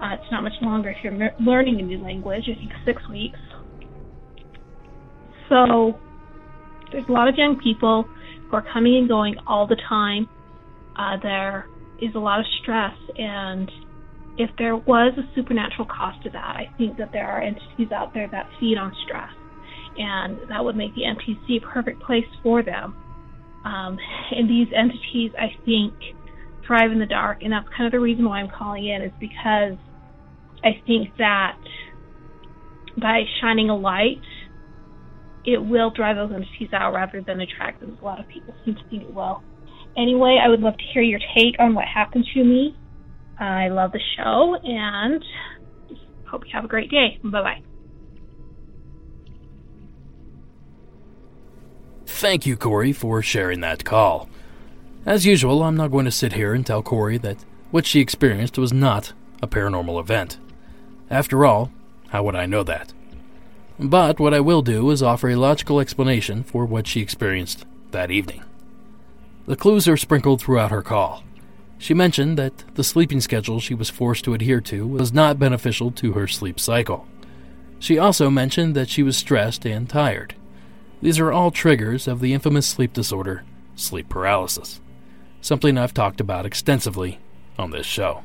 [0.00, 3.38] Uh, it's not much longer if you're learning a new language, I think six weeks.
[5.48, 5.98] So
[6.92, 8.04] there's a lot of young people
[8.48, 10.28] who are coming and going all the time.
[10.96, 11.66] Uh, there
[12.00, 13.70] is a lot of stress, and
[14.38, 18.14] if there was a supernatural cost to that, I think that there are entities out
[18.14, 19.30] there that feed on stress,
[19.98, 22.96] and that would make the MTC a perfect place for them.
[23.64, 23.98] Um,
[24.30, 25.92] and these entities, I think,
[26.66, 29.12] thrive in the dark, and that's kind of the reason why I'm calling in is
[29.20, 29.76] because
[30.64, 31.58] I think that
[33.00, 34.20] by shining a light,
[35.44, 37.98] it will drive those entities out rather than attract them.
[38.00, 39.42] A lot of people seem to think it will.
[39.96, 42.76] Anyway, I would love to hear your take on what happened to me.
[43.38, 45.24] I love the show and
[46.30, 47.18] hope you have a great day.
[47.24, 47.69] Bye bye.
[52.12, 54.28] Thank you, Corey, for sharing that call.
[55.06, 57.38] As usual, I'm not going to sit here and tell Corey that
[57.70, 60.36] what she experienced was not a paranormal event.
[61.08, 61.72] After all,
[62.08, 62.92] how would I know that?
[63.78, 68.10] But what I will do is offer a logical explanation for what she experienced that
[68.10, 68.42] evening.
[69.46, 71.24] The clues are sprinkled throughout her call.
[71.78, 75.90] She mentioned that the sleeping schedule she was forced to adhere to was not beneficial
[75.92, 77.06] to her sleep cycle.
[77.78, 80.34] She also mentioned that she was stressed and tired.
[81.02, 84.80] These are all triggers of the infamous sleep disorder, sleep paralysis,
[85.40, 87.18] something I've talked about extensively
[87.58, 88.22] on this show.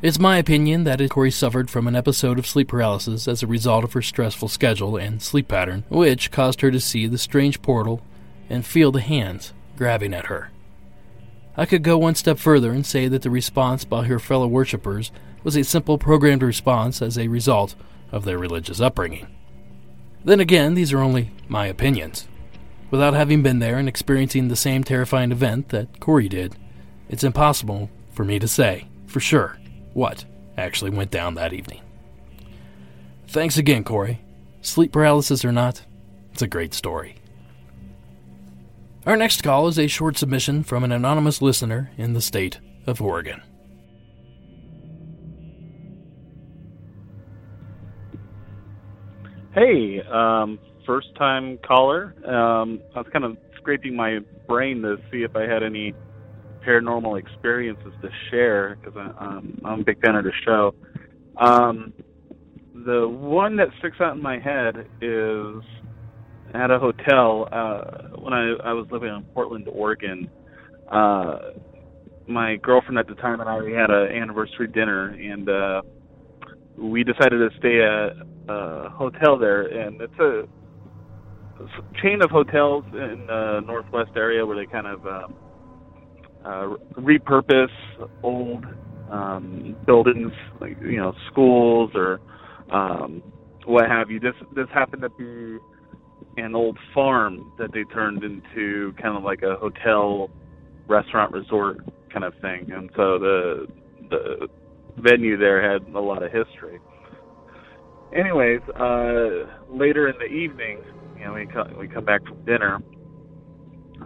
[0.00, 3.84] It's my opinion that Corey suffered from an episode of sleep paralysis as a result
[3.84, 8.02] of her stressful schedule and sleep pattern, which caused her to see the strange portal
[8.48, 10.50] and feel the hands grabbing at her.
[11.58, 15.10] I could go one step further and say that the response by her fellow worshippers
[15.42, 17.74] was a simple programmed response as a result
[18.12, 19.26] of their religious upbringing.
[20.26, 22.26] Then again, these are only my opinions.
[22.90, 26.56] Without having been there and experiencing the same terrifying event that Corey did,
[27.08, 29.56] it's impossible for me to say, for sure,
[29.94, 30.24] what
[30.56, 31.80] actually went down that evening.
[33.28, 34.18] Thanks again, Corey.
[34.62, 35.84] Sleep paralysis or not,
[36.32, 37.14] it's a great story.
[39.06, 43.00] Our next call is a short submission from an anonymous listener in the state of
[43.00, 43.42] Oregon.
[49.56, 52.14] Hey, um, first time caller.
[52.26, 55.94] Um, I was kind of scraping my brain to see if I had any
[56.62, 60.74] paranormal experiences to share because um, I'm a big fan of the show.
[61.40, 61.94] Um,
[62.84, 65.62] the one that sticks out in my head is
[66.52, 70.28] at a hotel uh, when I, I was living in Portland, Oregon.
[70.92, 71.38] Uh,
[72.28, 75.80] my girlfriend at the time and I we had an anniversary dinner, and uh,
[76.78, 78.12] we decided to stay at
[78.48, 80.44] a hotel there, and it's a
[82.02, 85.34] chain of hotels in the northwest area where they kind of um,
[86.44, 87.68] uh, repurpose
[88.22, 88.64] old
[89.10, 92.20] um, buildings, like you know, schools or
[92.70, 93.22] um,
[93.64, 94.20] what have you.
[94.20, 95.58] This this happened to be
[96.42, 100.30] an old farm that they turned into kind of like a hotel,
[100.88, 101.78] restaurant, resort
[102.12, 103.66] kind of thing, and so the
[104.10, 104.48] the
[104.98, 106.80] venue there had a lot of history.
[108.14, 110.80] Anyways, uh, later in the evening,
[111.18, 112.78] you know, we come, we come back from dinner.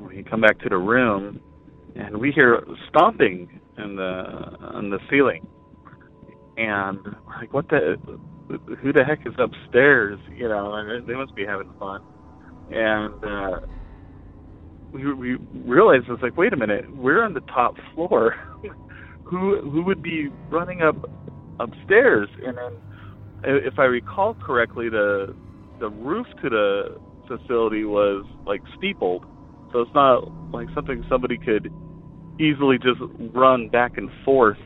[0.00, 1.40] We come back to the room,
[1.94, 5.46] and we hear stomping in the on the ceiling,
[6.56, 7.96] and we're like, what the?
[8.82, 10.18] Who the heck is upstairs?
[10.34, 12.02] You know, and they must be having fun.
[12.70, 13.60] And uh,
[14.92, 18.34] we we realized it's like, wait a minute, we're on the top floor.
[19.30, 20.96] who who would be running up
[21.58, 22.28] upstairs?
[22.44, 22.72] And then,
[23.44, 25.34] if I recall correctly, the
[25.78, 29.24] the roof to the facility was like steepled,
[29.72, 31.72] so it's not like something somebody could
[32.40, 33.00] easily just
[33.34, 34.58] run back and forth,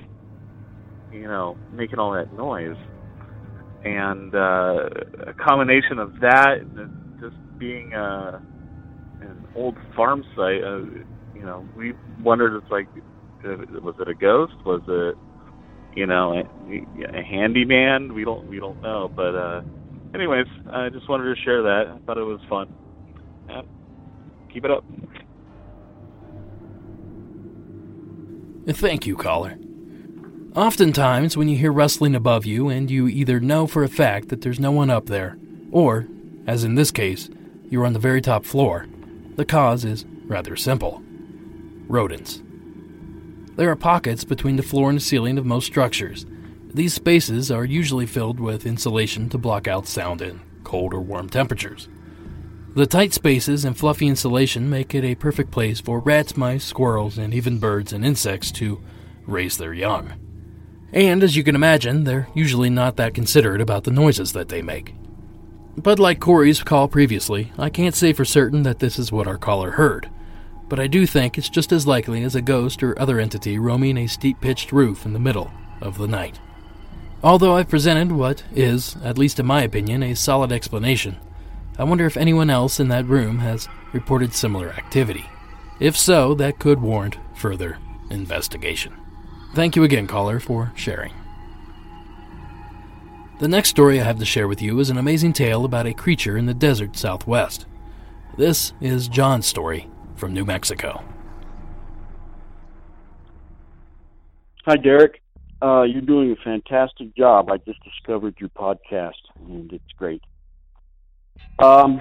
[1.13, 2.77] you know, making all that noise.
[3.85, 4.89] And uh,
[5.29, 8.41] a combination of that and just being uh,
[9.21, 10.79] an old farm site, uh,
[11.35, 12.87] you know, we wondered it's like,
[13.83, 14.55] was it a ghost?
[14.65, 15.17] Was it,
[15.97, 18.15] you know, a, a handyman?
[18.15, 19.35] We don't we don't know, but.
[19.35, 19.63] uh
[20.15, 21.89] anyways, I just wanted to share that.
[21.89, 22.73] I thought it was fun.
[23.49, 23.63] Yeah.
[24.53, 24.85] Keep it up.
[28.67, 29.59] Thank you, caller.
[30.55, 34.41] Oftentimes, when you hear rustling above you and you either know for a fact that
[34.41, 35.37] there's no one up there,
[35.73, 36.07] or,
[36.47, 37.29] as in this case,
[37.69, 38.87] you're on the very top floor,
[39.35, 41.03] the cause is rather simple
[41.89, 42.41] rodents.
[43.57, 46.27] There are pockets between the floor and ceiling of most structures.
[46.73, 51.29] These spaces are usually filled with insulation to block out sound in cold or warm
[51.29, 51.89] temperatures.
[52.75, 57.17] The tight spaces and fluffy insulation make it a perfect place for rats, mice, squirrels,
[57.17, 58.83] and even birds and insects to
[59.27, 60.15] raise their young.
[60.93, 64.63] And as you can imagine, they're usually not that considerate about the noises that they
[64.63, 64.95] make.
[65.77, 69.39] But like Corey's call previously, I can't say for certain that this is what our
[69.39, 70.11] caller heard.
[70.69, 73.99] But I do think it's just as likely as a ghost or other entity roaming
[73.99, 75.51] a steep pitched roof in the middle
[75.81, 76.41] of the night.
[77.23, 81.17] Although I've presented what is, at least in my opinion, a solid explanation,
[81.79, 85.27] I wonder if anyone else in that room has reported similar activity.
[85.81, 87.79] If so, that could warrant further
[88.11, 88.95] investigation.
[89.55, 91.13] Thank you again, caller, for sharing.
[93.41, 95.95] The next story I have to share with you is an amazing tale about a
[95.95, 97.67] creature in the desert southwest.
[98.37, 101.03] This is John's story from New Mexico.
[104.67, 105.21] Hi, Derek.
[105.61, 107.51] Uh, you're doing a fantastic job.
[107.51, 109.13] I just discovered your podcast,
[109.47, 110.23] and it's great.
[111.59, 112.01] Um,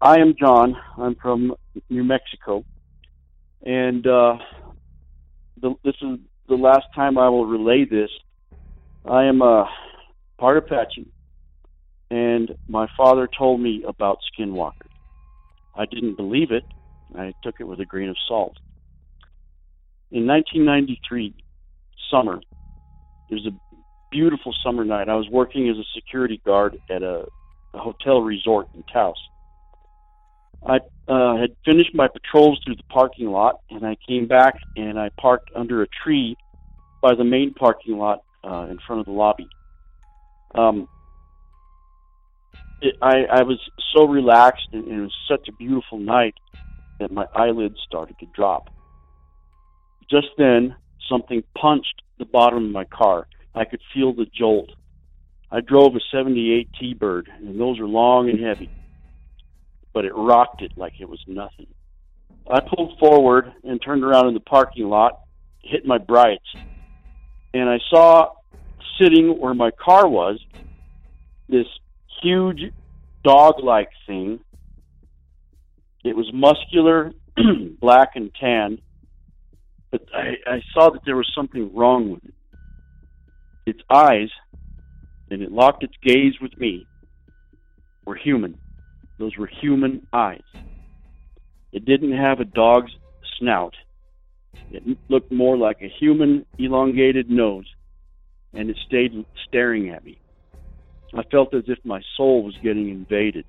[0.00, 0.76] I am John.
[0.96, 1.54] I'm from
[1.88, 2.64] New Mexico,
[3.62, 4.38] and uh,
[5.60, 6.18] the, this is
[6.48, 8.10] the last time I will relay this.
[9.04, 9.68] I am a
[10.38, 11.06] part Apache,
[12.10, 14.72] and my father told me about skinwalkers.
[15.74, 16.64] I didn't believe it.
[17.16, 18.56] I took it with a grain of salt.
[20.10, 21.34] In 1993,
[22.10, 22.40] summer,
[23.28, 23.76] it was a
[24.10, 25.08] beautiful summer night.
[25.08, 27.26] I was working as a security guard at a,
[27.74, 29.16] a hotel resort in Taos.
[30.66, 34.98] I uh, had finished my patrols through the parking lot, and I came back and
[34.98, 36.36] I parked under a tree
[37.00, 39.48] by the main parking lot uh, in front of the lobby.
[40.54, 40.88] Um,
[42.82, 43.58] it, I, I was
[43.94, 46.34] so relaxed, and, and it was such a beautiful night
[47.00, 48.70] that my eyelids started to drop.
[50.08, 50.76] Just then,
[51.08, 53.26] something punched the bottom of my car.
[53.54, 54.70] I could feel the jolt.
[55.50, 58.70] I drove a 78 T-Bird, and those are long and heavy,
[59.92, 61.66] but it rocked it like it was nothing.
[62.48, 65.20] I pulled forward and turned around in the parking lot,
[65.62, 66.46] hit my brights,
[67.52, 68.30] and I saw
[69.00, 70.38] sitting where my car was
[71.48, 71.66] this
[72.22, 72.72] huge
[73.24, 74.40] dog-like thing.
[76.04, 77.12] It was muscular,
[77.80, 78.78] black and tan,
[79.90, 82.34] but I, I saw that there was something wrong with it.
[83.66, 84.30] Its eyes,
[85.30, 86.86] and it locked its gaze with me,
[88.06, 88.58] were human.
[89.18, 90.42] Those were human eyes.
[91.72, 92.92] It didn't have a dog's
[93.38, 93.74] snout.
[94.72, 97.66] It looked more like a human elongated nose,
[98.54, 99.12] and it stayed
[99.46, 100.18] staring at me.
[101.14, 103.44] I felt as if my soul was getting invaded.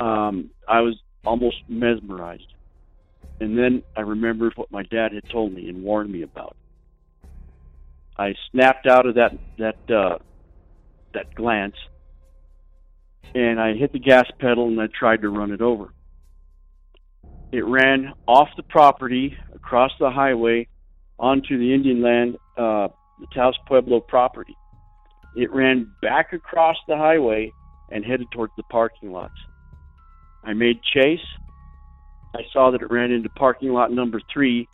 [0.00, 2.52] Um, I was almost mesmerized.
[3.40, 6.56] And then I remembered what my dad had told me and warned me about.
[8.16, 10.18] I snapped out of that that uh,
[11.14, 11.76] that glance,
[13.34, 15.92] and I hit the gas pedal and I tried to run it over.
[17.52, 20.68] It ran off the property, across the highway,
[21.18, 22.88] onto the Indian land, uh,
[23.18, 24.56] the Taos Pueblo property.
[25.34, 27.52] It ran back across the highway
[27.90, 29.34] and headed towards the parking lots.
[30.44, 31.18] I made chase.
[32.34, 34.68] I saw that it ran into parking lot number three,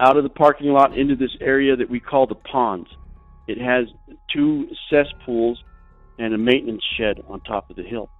[0.00, 2.88] out of the parking lot into this area that we call the ponds.
[3.48, 3.86] It has
[4.32, 5.62] two cesspools
[6.18, 8.10] and a maintenance shed on top of the hill.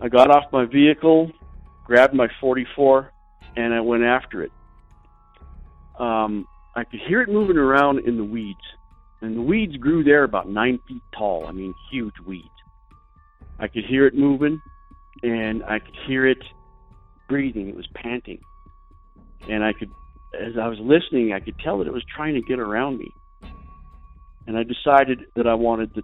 [0.00, 1.30] I got off my vehicle,
[1.84, 3.12] grabbed my 44,
[3.56, 4.52] and I went after it.
[5.98, 6.46] Um,
[6.76, 8.58] I could hear it moving around in the weeds,
[9.20, 11.46] and the weeds grew there about nine feet tall.
[11.46, 12.48] I mean, huge weeds.
[13.58, 14.60] I could hear it moving,
[15.22, 16.38] and I could hear it
[17.28, 17.68] breathing.
[17.68, 18.40] It was panting,
[19.48, 19.90] and I could,
[20.40, 23.08] as I was listening, I could tell that it was trying to get around me.
[24.46, 26.02] And I decided that I wanted the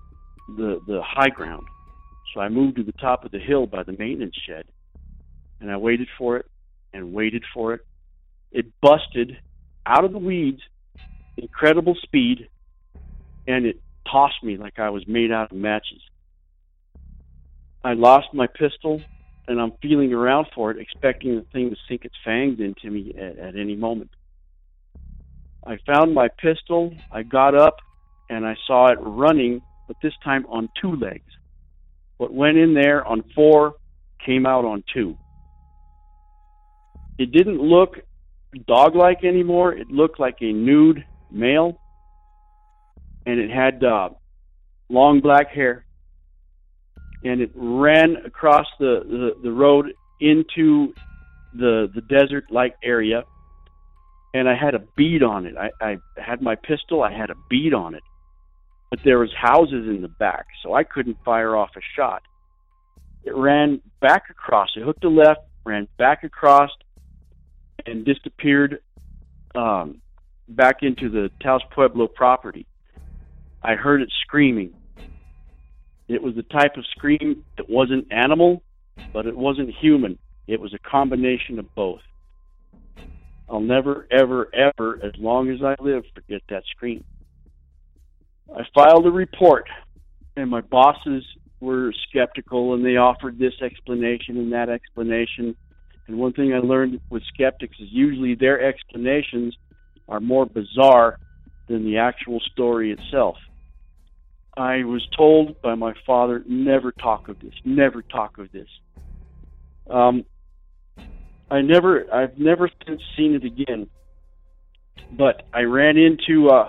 [0.56, 1.66] the, the high ground,
[2.34, 4.64] so I moved to the top of the hill by the maintenance shed,
[5.60, 6.46] and I waited for it
[6.92, 7.80] and waited for it.
[8.52, 9.38] It busted
[9.86, 10.60] out of the weeds,
[11.36, 12.48] incredible speed,
[13.46, 13.80] and it
[14.10, 16.00] tossed me like I was made out of matches.
[17.84, 19.02] I lost my pistol,
[19.46, 23.14] and I'm feeling around for it, expecting the thing to sink its fangs into me
[23.16, 24.10] at, at any moment.
[25.66, 27.76] I found my pistol, I got up,
[28.30, 31.30] and I saw it running, but this time on two legs.
[32.16, 33.74] What went in there on four
[34.24, 35.18] came out on two.
[37.18, 37.98] It didn't look
[38.66, 39.74] dog like anymore.
[39.74, 41.78] It looked like a nude male,
[43.26, 44.10] and it had uh,
[44.88, 45.83] long black hair.
[47.24, 50.92] And it ran across the, the, the road into
[51.56, 53.24] the the desert like area
[54.34, 55.54] and I had a bead on it.
[55.56, 58.02] I, I had my pistol, I had a bead on it.
[58.90, 62.22] But there was houses in the back, so I couldn't fire off a shot.
[63.22, 66.70] It ran back across, it hooked a left, ran back across,
[67.86, 68.80] and disappeared
[69.54, 70.02] um,
[70.48, 72.66] back into the Taos Pueblo property.
[73.62, 74.74] I heard it screaming.
[76.08, 78.62] It was the type of scream that wasn't animal,
[79.12, 80.18] but it wasn't human.
[80.46, 82.00] It was a combination of both.
[83.48, 87.04] I'll never, ever, ever, as long as I live, forget that scream.
[88.54, 89.66] I filed a report,
[90.36, 91.24] and my bosses
[91.60, 95.56] were skeptical, and they offered this explanation and that explanation.
[96.06, 99.56] And one thing I learned with skeptics is usually their explanations
[100.08, 101.18] are more bizarre
[101.68, 103.36] than the actual story itself.
[104.56, 108.68] I was told by my father, never talk of this, never talk of this.
[109.90, 110.24] Um,
[111.50, 113.88] I never, I've never since seen it again.
[115.16, 116.68] But I ran into uh,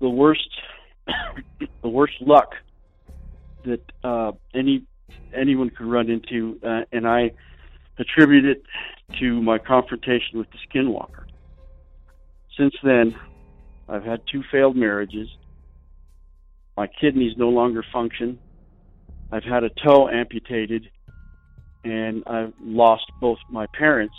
[0.00, 0.48] the worst,
[1.82, 2.50] the worst luck
[3.64, 4.84] that uh, any
[5.34, 7.32] anyone could run into, uh, and I
[7.98, 8.62] attribute it
[9.20, 11.24] to my confrontation with the skinwalker.
[12.56, 13.14] Since then,
[13.88, 15.28] I've had two failed marriages.
[16.76, 18.38] My kidneys no longer function.
[19.32, 20.88] I've had a toe amputated,
[21.84, 24.14] and I've lost both my parents.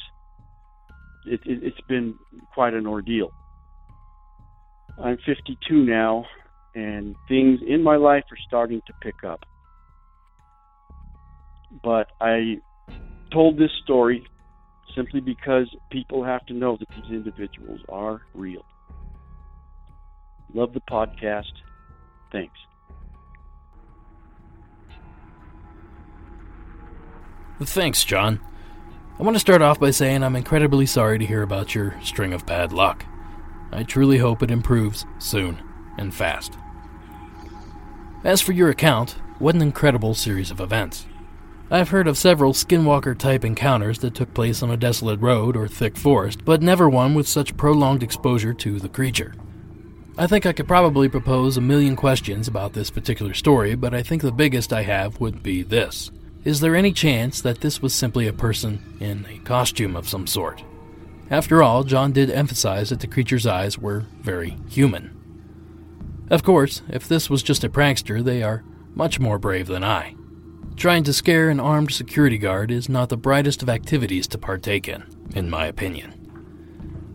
[1.25, 2.15] It, it, it's been
[2.53, 3.29] quite an ordeal.
[5.01, 6.25] I'm 52 now,
[6.73, 9.41] and things in my life are starting to pick up.
[11.83, 12.57] But I
[13.31, 14.25] told this story
[14.95, 18.65] simply because people have to know that these individuals are real.
[20.53, 21.43] Love the podcast.
[22.31, 22.59] Thanks.
[27.61, 28.39] Thanks, John.
[29.19, 32.33] I want to start off by saying I'm incredibly sorry to hear about your string
[32.33, 33.05] of bad luck.
[33.71, 35.57] I truly hope it improves soon
[35.97, 36.53] and fast.
[38.23, 41.07] As for your account, what an incredible series of events.
[41.69, 45.67] I've heard of several skinwalker type encounters that took place on a desolate road or
[45.67, 49.33] thick forest, but never one with such prolonged exposure to the creature.
[50.19, 54.01] I think I could probably propose a million questions about this particular story, but I
[54.01, 56.09] think the biggest I have would be this
[56.43, 60.25] Is there any chance that this was simply a person in a costume of some
[60.25, 60.63] sort?
[61.29, 65.13] After all, John did emphasize that the creature's eyes were very human.
[66.31, 68.63] Of course, if this was just a prankster, they are
[68.95, 70.15] much more brave than I.
[70.75, 74.87] Trying to scare an armed security guard is not the brightest of activities to partake
[74.87, 75.03] in,
[75.35, 76.26] in my opinion.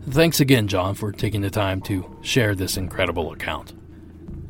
[0.09, 3.73] Thanks again, John, for taking the time to share this incredible account.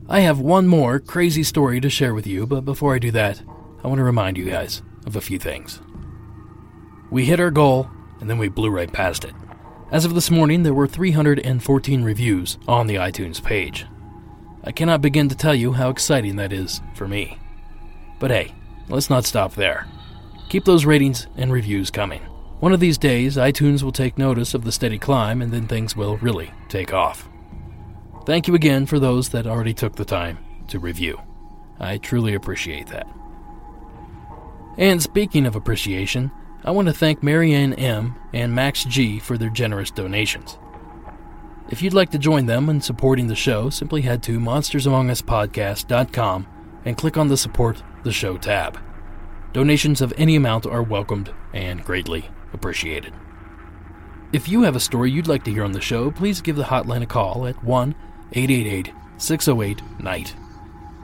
[0.10, 3.42] I have one more crazy story to share with you, but before I do that,
[3.84, 5.80] I want to remind you guys of a few things.
[7.12, 7.90] We hit our goal,
[8.20, 9.34] and then we blew right past it.
[9.92, 13.86] As of this morning, there were 314 reviews on the iTunes page.
[14.64, 17.38] I cannot begin to tell you how exciting that is for me.
[18.20, 18.56] But hey,
[18.90, 19.88] let's not stop there.
[20.50, 22.22] Keep those ratings and reviews coming.
[22.64, 25.98] One of these days, iTunes will take notice of the steady climb and then things
[25.98, 27.28] will really take off.
[28.26, 30.38] Thank you again for those that already took the time
[30.70, 31.22] to review.
[31.78, 33.06] I truly appreciate that.
[34.78, 36.32] And speaking of appreciation,
[36.64, 38.16] I want to thank Marianne M.
[38.32, 39.20] and Max G.
[39.20, 40.58] for their generous donations.
[41.70, 46.48] If you'd like to join them in supporting the show, simply head to monstersamonguspodcast.com
[46.86, 48.80] and click on the Support the Show tab.
[49.52, 53.14] Donations of any amount are welcomed and greatly appreciated.
[54.32, 56.64] If you have a story you'd like to hear on the show, please give the
[56.64, 57.96] hotline a call at 1
[58.32, 60.34] 888 608 NIGHT.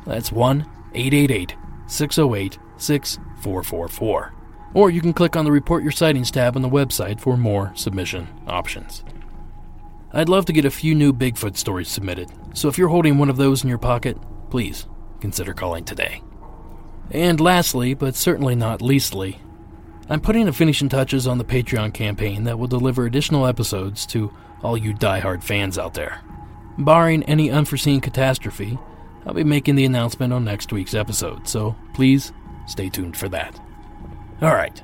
[0.06, 0.62] That's 1
[0.94, 1.56] 888
[1.88, 4.34] 608 6444.
[4.74, 7.72] Or you can click on the Report Your Sightings tab on the website for more
[7.76, 9.04] submission options.
[10.12, 13.30] I'd love to get a few new Bigfoot stories submitted, so if you're holding one
[13.30, 14.18] of those in your pocket,
[14.50, 14.88] please
[15.20, 16.24] consider calling today.
[17.12, 19.40] And lastly, but certainly not leastly,
[20.12, 24.34] I'm putting the finishing touches on the Patreon campaign that will deliver additional episodes to
[24.64, 26.22] all you die-hard fans out there.
[26.80, 28.80] Barring any unforeseen catastrophe,
[29.24, 32.34] I'll be making the announcement on next week's episode, so please
[32.66, 33.60] stay tuned for that.
[34.42, 34.82] Alright,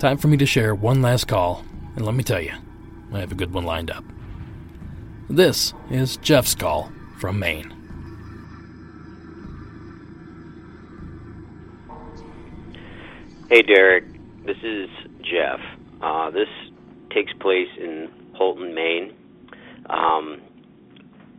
[0.00, 1.64] time for me to share one last call,
[1.94, 2.54] and let me tell you,
[3.12, 4.04] I have a good one lined up.
[5.30, 7.72] This is Jeff's call from Maine.
[13.48, 14.13] Hey, Derek.
[14.46, 14.90] This is
[15.22, 15.58] Jeff.
[16.02, 16.48] Uh, this
[17.14, 19.14] takes place in Houlton, Maine.
[19.88, 20.42] Um,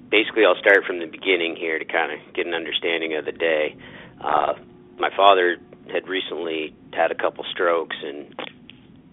[0.10, 3.32] basically, I'll start from the beginning here to kind of get an understanding of the
[3.32, 3.76] day.
[4.20, 4.53] Uh,
[4.97, 5.58] my father
[5.93, 8.34] had recently had a couple strokes and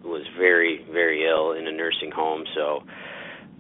[0.03, 2.85] was very, very ill in a nursing home, so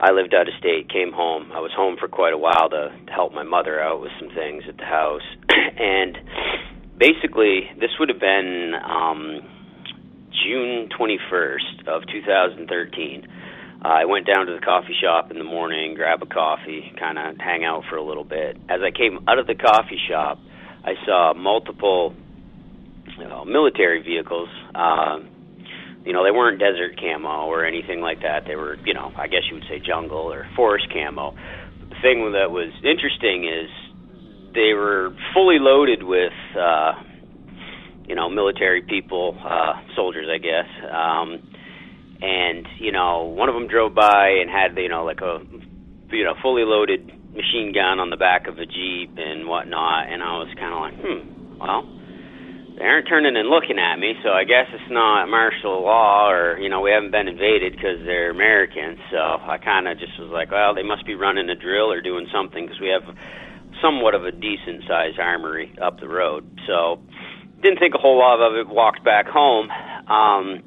[0.00, 1.52] I lived out of state, came home.
[1.52, 4.30] I was home for quite a while to, to help my mother out with some
[4.34, 5.28] things at the house.
[5.78, 6.16] and
[6.96, 9.61] basically, this would have been um,
[10.44, 13.28] June 21st of 2013.
[13.84, 17.18] Uh, I went down to the coffee shop in the morning, grab a coffee, kind
[17.18, 18.56] of hang out for a little bit.
[18.68, 20.38] As I came out of the coffee shop,
[20.84, 22.14] I saw multiple
[23.18, 25.18] you know, military vehicles uh,
[26.04, 28.44] You know, they weren't desert camo or anything like that.
[28.46, 31.34] They were, you know, I guess you would say jungle or forest camo.
[31.90, 33.70] The thing that was interesting is
[34.54, 36.92] they were fully loaded with, uh,
[38.06, 40.68] you know, military people, uh, soldiers, I guess.
[40.90, 41.42] Um,
[42.20, 45.40] and you know, one of them drove by and had, you know, like a,
[46.10, 50.12] you know, fully loaded machine gun on the back of a jeep and whatnot.
[50.12, 51.88] And I was kind of like, hmm, well,
[52.78, 56.58] they aren't turning and looking at me, so I guess it's not martial law, or
[56.58, 58.98] you know, we haven't been invaded because they're Americans.
[59.10, 62.00] So I kind of just was like, well, they must be running a drill or
[62.00, 63.04] doing something because we have
[63.82, 66.48] somewhat of a decent sized armory up the road.
[66.66, 66.98] So
[67.62, 68.68] didn't think a whole lot of it.
[68.68, 69.70] Walked back home.
[70.08, 70.62] Um,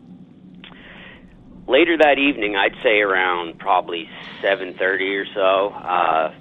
[1.68, 4.10] later that evening, I'd say around probably
[4.42, 5.76] 7:30 or so.
[5.76, 6.34] Uh,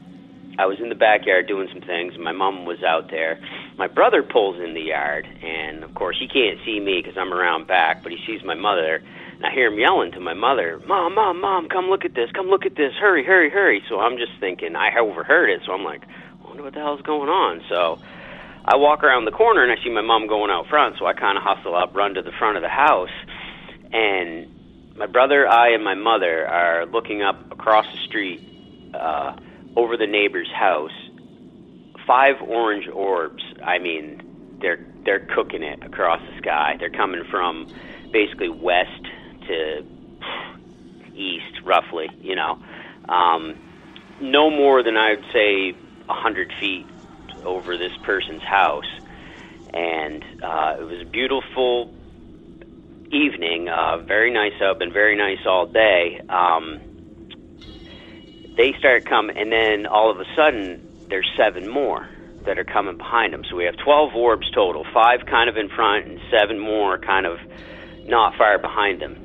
[0.56, 2.16] I was in the backyard doing some things.
[2.16, 3.40] My mom was out there.
[3.76, 7.34] My brother pulls in the yard, and of course he can't see me because I'm
[7.34, 9.02] around back, but he sees my mother.
[9.34, 12.30] And I hear him yelling to my mother, "Mom, mom, mom, come look at this!
[12.30, 12.94] Come look at this!
[12.94, 16.62] Hurry, hurry, hurry!" So I'm just thinking I overheard it, so I'm like, I "Wonder
[16.62, 17.98] what the hell's going on?" So
[18.64, 21.12] I walk around the corner and I see my mom going out front, so I
[21.12, 23.10] kind of hustle up, run to the front of the house,
[23.92, 28.40] and my brother, I, and my mother are looking up across the street.
[28.94, 29.36] Uh,
[29.76, 30.92] over the neighbor's house.
[32.06, 33.42] Five orange orbs.
[33.62, 36.76] I mean, they're they're cooking it across the sky.
[36.78, 37.68] They're coming from
[38.12, 39.02] basically west
[39.48, 39.84] to
[41.14, 42.08] east, roughly.
[42.20, 42.58] You know,
[43.08, 43.56] um,
[44.20, 45.74] no more than I'd say
[46.08, 46.86] a hundred feet
[47.44, 48.90] over this person's house,
[49.72, 51.92] and uh, it was a beautiful
[53.10, 53.68] evening.
[53.68, 56.20] Uh, very nice out, and very nice all day.
[56.28, 56.80] Um,
[58.56, 62.08] they start coming, and then all of a sudden, there's seven more
[62.44, 63.42] that are coming behind them.
[63.48, 67.26] So we have 12 orbs total, five kind of in front, and seven more kind
[67.26, 67.38] of
[68.06, 69.16] not far behind them.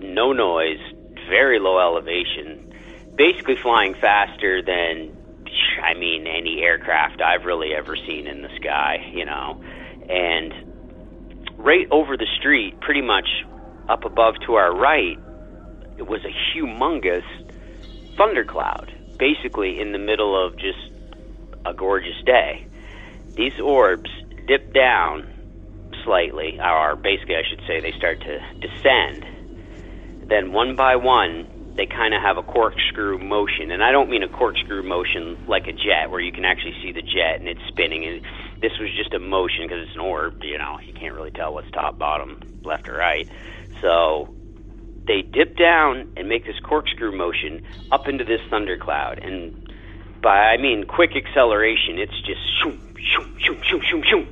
[0.00, 0.80] No noise,
[1.28, 2.72] very low elevation,
[3.16, 5.15] basically flying faster than,
[5.82, 9.62] I mean, any aircraft I've really ever seen in the sky, you know.
[10.08, 10.52] And
[11.56, 13.28] right over the street, pretty much
[13.88, 15.18] up above to our right,
[15.98, 17.24] it was a humongous
[18.16, 20.90] thundercloud, basically in the middle of just
[21.64, 22.66] a gorgeous day.
[23.34, 24.10] These orbs
[24.46, 25.32] dip down
[26.04, 29.26] slightly, or basically, I should say, they start to descend.
[30.28, 31.46] Then, one by one,
[31.76, 33.70] they kind of have a corkscrew motion.
[33.70, 36.92] And I don't mean a corkscrew motion like a jet, where you can actually see
[36.92, 38.04] the jet and it's spinning.
[38.04, 38.22] And
[38.62, 41.52] this was just a motion because it's an orb, you know, you can't really tell
[41.52, 43.28] what's top, bottom, left, or right.
[43.82, 44.34] So
[45.06, 49.18] they dip down and make this corkscrew motion up into this thundercloud.
[49.18, 49.70] And
[50.22, 54.26] by I mean quick acceleration, it's just shoom, shoom, shoom, shoom, shoom, shoom.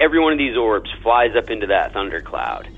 [0.00, 2.68] Every one of these orbs flies up into that thundercloud.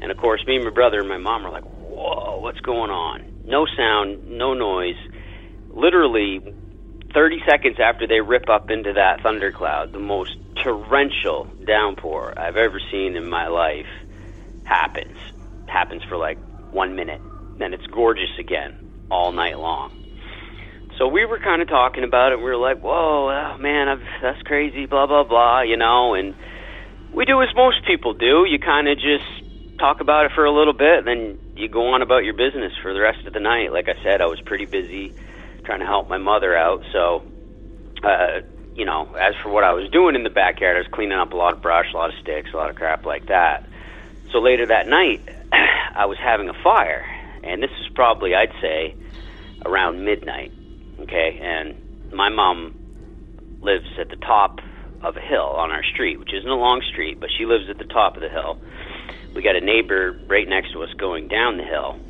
[0.00, 2.90] And of course, me and my brother and my mom are like, whoa, what's going
[2.90, 3.27] on?
[3.48, 4.98] No sound, no noise.
[5.70, 6.40] Literally,
[7.14, 12.78] 30 seconds after they rip up into that thundercloud, the most torrential downpour I've ever
[12.90, 13.86] seen in my life
[14.64, 15.16] happens.
[15.66, 16.36] Happens for like
[16.72, 17.22] one minute,
[17.56, 19.94] then it's gorgeous again all night long.
[20.98, 22.36] So we were kind of talking about it.
[22.36, 26.12] We were like, "Whoa, oh, man, I've, that's crazy." Blah blah blah, you know.
[26.12, 26.34] And
[27.14, 28.44] we do as most people do.
[28.44, 29.37] You kind of just
[29.78, 32.92] talk about it for a little bit, then you go on about your business for
[32.92, 33.72] the rest of the night.
[33.72, 35.14] Like I said, I was pretty busy
[35.64, 36.82] trying to help my mother out.
[36.92, 37.22] So,
[38.02, 38.40] uh,
[38.74, 41.32] you know, as for what I was doing in the backyard, I was cleaning up
[41.32, 43.66] a lot of brush, a lot of sticks, a lot of crap like that.
[44.32, 45.20] So later that night,
[45.94, 47.04] I was having a fire,
[47.42, 48.94] and this is probably, I'd say,
[49.64, 50.52] around midnight.
[51.00, 52.74] Okay, and my mom
[53.60, 54.58] lives at the top
[55.02, 57.78] of a hill on our street, which isn't a long street, but she lives at
[57.78, 58.58] the top of the hill.
[59.34, 62.00] We got a neighbor right next to us going down the hill.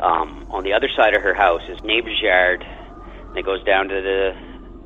[0.00, 3.88] Um, on the other side of her house is neighbor's yard, and it goes down
[3.88, 4.32] to the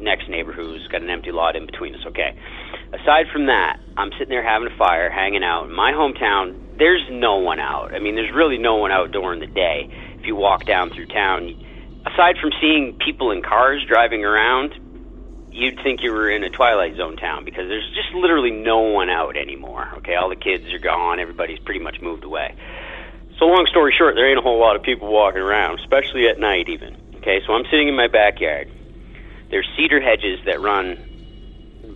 [0.00, 2.00] next neighbor who's got an empty lot in between us.
[2.06, 2.36] Okay.
[2.92, 5.66] Aside from that, I'm sitting there having a fire, hanging out.
[5.66, 7.94] In my hometown, there's no one out.
[7.94, 9.88] I mean, there's really no one out during the day.
[10.18, 11.54] If you walk down through town,
[12.06, 14.74] aside from seeing people in cars driving around,
[15.54, 19.08] you'd think you were in a Twilight Zone town because there's just literally no one
[19.08, 19.88] out anymore.
[19.98, 21.20] Okay, all the kids are gone.
[21.20, 22.56] Everybody's pretty much moved away.
[23.38, 26.38] So, long story short, there ain't a whole lot of people walking around, especially at
[26.38, 26.96] night, even.
[27.16, 28.68] Okay, so I'm sitting in my backyard.
[29.50, 30.98] There's cedar hedges that run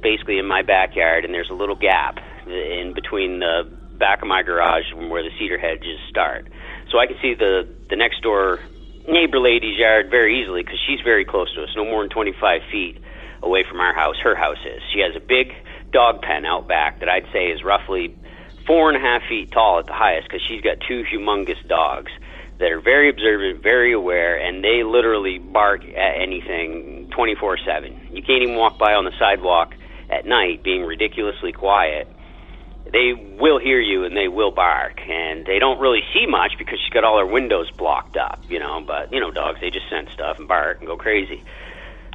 [0.01, 4.43] basically in my backyard, and there's a little gap in between the back of my
[4.43, 6.47] garage and where the cedar hedges start.
[6.93, 8.61] So I can see the the next door
[9.09, 12.63] neighbor lady's yard very easily because she's very close to us, no more than 25
[12.71, 13.03] feet
[13.43, 14.17] away from our house.
[14.23, 14.83] Her house is.
[14.93, 15.53] She has a big
[15.93, 18.15] dog pen out back that I'd say is roughly
[18.67, 22.13] four and a half feet tall at the highest because she's got two humongous dogs
[22.59, 28.09] that are very observant, very aware, and they literally bark at anything 24 7.
[28.13, 29.75] You can't even walk by on the sidewalk
[30.11, 32.09] at night being ridiculously quiet.
[32.91, 36.79] They will hear you and they will bark, and they don't really see much because
[36.83, 38.83] she's got all her windows blocked up, you know.
[38.85, 41.45] But, you know, dogs, they just sense stuff and bark and go crazy.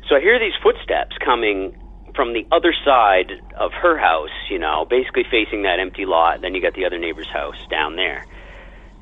[0.10, 1.76] So I hear these footsteps coming
[2.16, 6.42] from the other side of her house, you know, basically facing that empty lot.
[6.42, 8.26] Then you got the other neighbor's house down there.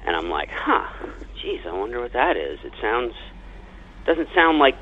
[0.05, 0.87] And I'm like, huh,
[1.41, 2.59] geez, I wonder what that is.
[2.63, 3.13] It sounds,
[4.05, 4.75] doesn't sound like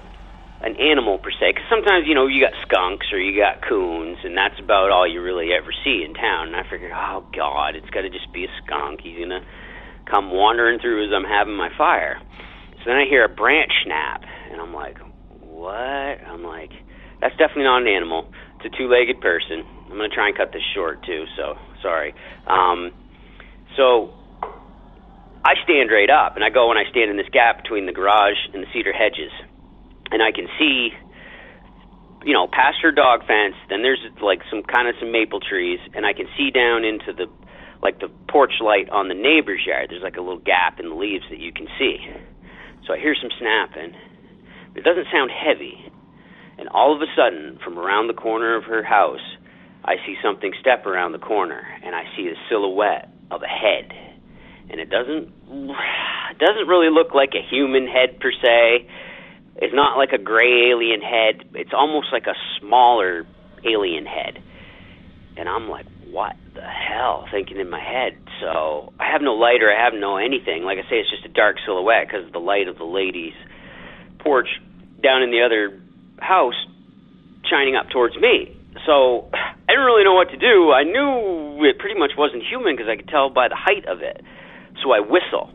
[0.61, 1.55] an animal per se.
[1.55, 5.07] Because sometimes, you know, you got skunks or you got coons, and that's about all
[5.07, 6.47] you really ever see in town.
[6.47, 9.01] And I figured, oh, God, it's got to just be a skunk.
[9.01, 9.41] He's going to
[10.05, 12.21] come wandering through as I'm having my fire.
[12.79, 14.97] So then I hear a branch snap, and I'm like,
[15.59, 15.75] what?
[16.23, 16.71] I'm like,
[17.21, 18.31] that's definitely not an animal.
[18.57, 19.63] It's a two-legged person.
[19.91, 22.13] I'm to try and cut this short, too, so sorry.
[22.47, 22.91] Um,
[23.75, 24.13] so
[25.43, 27.91] I stand right up, and I go and I stand in this gap between the
[27.91, 29.31] garage and the cedar hedges,
[30.11, 30.89] and I can see,
[32.23, 33.55] you know, past her dog fence.
[33.69, 37.13] Then there's like some kind of some maple trees, and I can see down into
[37.13, 37.27] the
[37.81, 39.87] like the porch light on the neighbor's yard.
[39.89, 41.97] There's like a little gap in the leaves that you can see.
[42.85, 43.95] So I hear some snapping.
[44.75, 45.75] It doesn't sound heavy,
[46.57, 49.23] and all of a sudden, from around the corner of her house,
[49.83, 53.91] I see something step around the corner, and I see a silhouette of a head
[54.69, 55.33] and it doesn't
[56.31, 58.87] it doesn't really look like a human head per se.
[59.57, 61.49] It's not like a gray alien head.
[61.53, 63.25] It's almost like a smaller
[63.65, 64.41] alien head.
[65.35, 67.25] And I'm like, what the hell?
[67.31, 68.17] Thinking in my head.
[68.41, 70.63] So I have no light or I have no anything.
[70.63, 73.35] Like I say, it's just a dark silhouette because of the light of the lady's
[74.19, 74.47] porch
[75.01, 75.79] down in the other
[76.19, 76.57] house
[77.49, 78.55] shining up towards me.
[78.85, 80.71] So I didn't really know what to do.
[80.71, 84.01] I knew it pretty much wasn't human because I could tell by the height of
[84.01, 84.21] it.
[84.83, 85.51] So I whistle.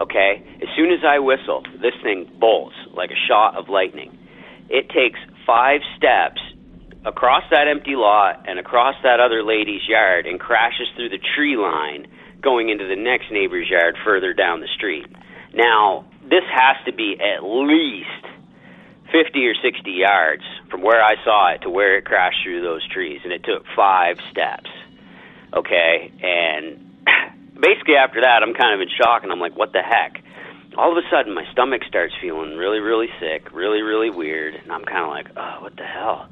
[0.00, 0.42] Okay?
[0.62, 4.16] As soon as I whistle, this thing bolts like a shot of lightning.
[4.68, 6.40] It takes five steps
[7.04, 11.56] across that empty lot and across that other lady's yard and crashes through the tree
[11.56, 12.06] line
[12.42, 15.06] going into the next neighbor's yard further down the street.
[15.54, 18.24] Now, this has to be at least
[19.10, 22.86] 50 or 60 yards from where I saw it to where it crashed through those
[22.88, 24.70] trees, and it took five steps.
[25.52, 26.12] Okay?
[26.22, 27.02] And
[27.60, 30.22] basically after that, I'm kind of in shock, and I'm like, what the heck?
[30.78, 34.70] All of a sudden, my stomach starts feeling really, really sick, really, really weird, and
[34.70, 36.28] I'm kind of like, oh, what the hell?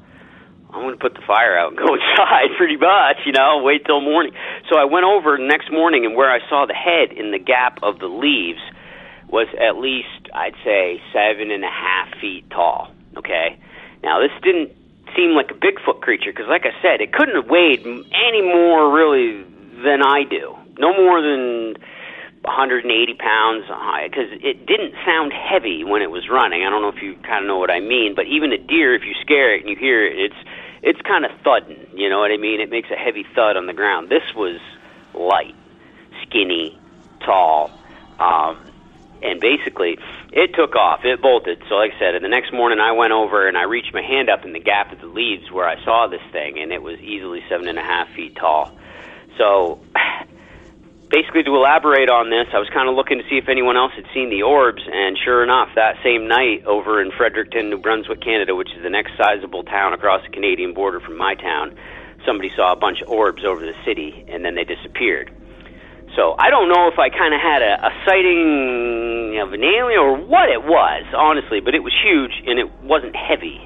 [0.70, 3.84] I'm going to put the fire out and go inside pretty much, you know, wait
[3.84, 4.32] till morning.
[4.70, 7.82] So I went over next morning, and where I saw the head in the gap
[7.82, 8.62] of the leaves
[9.31, 13.59] was at least, I'd say, seven and a half feet tall, okay?
[14.03, 14.72] Now, this didn't
[15.16, 18.93] seem like a Bigfoot creature because, like I said, it couldn't have weighed any more
[18.95, 19.43] really
[19.83, 21.76] than I do, no more than
[22.43, 26.64] 180 pounds high because it didn't sound heavy when it was running.
[26.64, 28.95] I don't know if you kind of know what I mean, but even a deer,
[28.95, 30.49] if you scare it and you hear it, it's
[30.81, 31.87] it's kind of thudding.
[31.95, 32.61] You know what I mean?
[32.61, 34.09] It makes a heavy thud on the ground.
[34.09, 34.61] This was
[35.14, 35.55] light,
[36.22, 36.79] skinny,
[37.24, 37.70] tall,
[38.20, 38.59] um,
[39.22, 39.98] and basically
[40.32, 41.00] it took off.
[41.04, 41.62] It bolted.
[41.68, 44.30] So, like I said, the next morning I went over and I reached my hand
[44.30, 46.98] up in the gap of the leaves where I saw this thing, and it was
[47.00, 48.72] easily seven and a half feet tall.
[49.36, 49.80] So
[51.10, 53.92] basically to elaborate on this, I was kind of looking to see if anyone else
[53.96, 58.20] had seen the orbs, and sure enough, that same night over in Fredericton, New Brunswick,
[58.20, 61.76] Canada, which is the next sizable town across the Canadian border from my town,
[62.26, 65.32] somebody saw a bunch of orbs over the city, and then they disappeared.
[66.18, 70.02] So I don't know if I kind of had a, a sighting of an alien
[70.02, 73.62] or what it was, honestly, but it was huge and it wasn't heavy.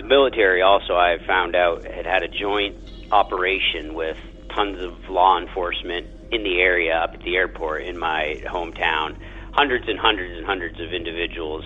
[0.00, 2.80] The military also, I found out, had had a joint
[3.12, 4.16] operation with
[4.56, 9.20] tons of law enforcement in the area up at the airport in my hometown.
[9.52, 11.64] Hundreds and hundreds and hundreds of individuals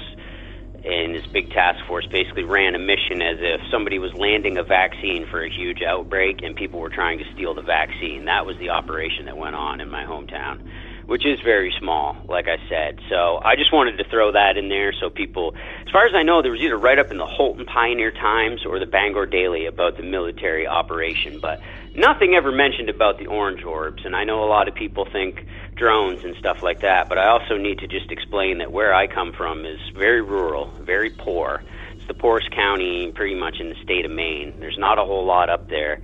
[0.87, 4.63] in this big task force basically ran a mission as if somebody was landing a
[4.63, 8.25] vaccine for a huge outbreak and people were trying to steal the vaccine.
[8.27, 10.59] That was the operation that went on in my hometown
[11.07, 12.99] which is very small, like I said.
[13.09, 15.55] So I just wanted to throw that in there so people,
[15.87, 18.67] as far as I know, there was either right up in the Houlton Pioneer Times
[18.67, 21.61] or the Bangor Daily about the military operation, but
[21.95, 24.05] nothing ever mentioned about the orange orbs.
[24.05, 25.47] And I know a lot of people think
[25.77, 29.07] drones and stuff like that, but I also need to just explain that where I
[29.07, 31.63] come from is very rural, very poor.
[31.95, 34.55] It's the poorest county pretty much in the state of Maine.
[34.59, 36.01] There's not a whole lot up there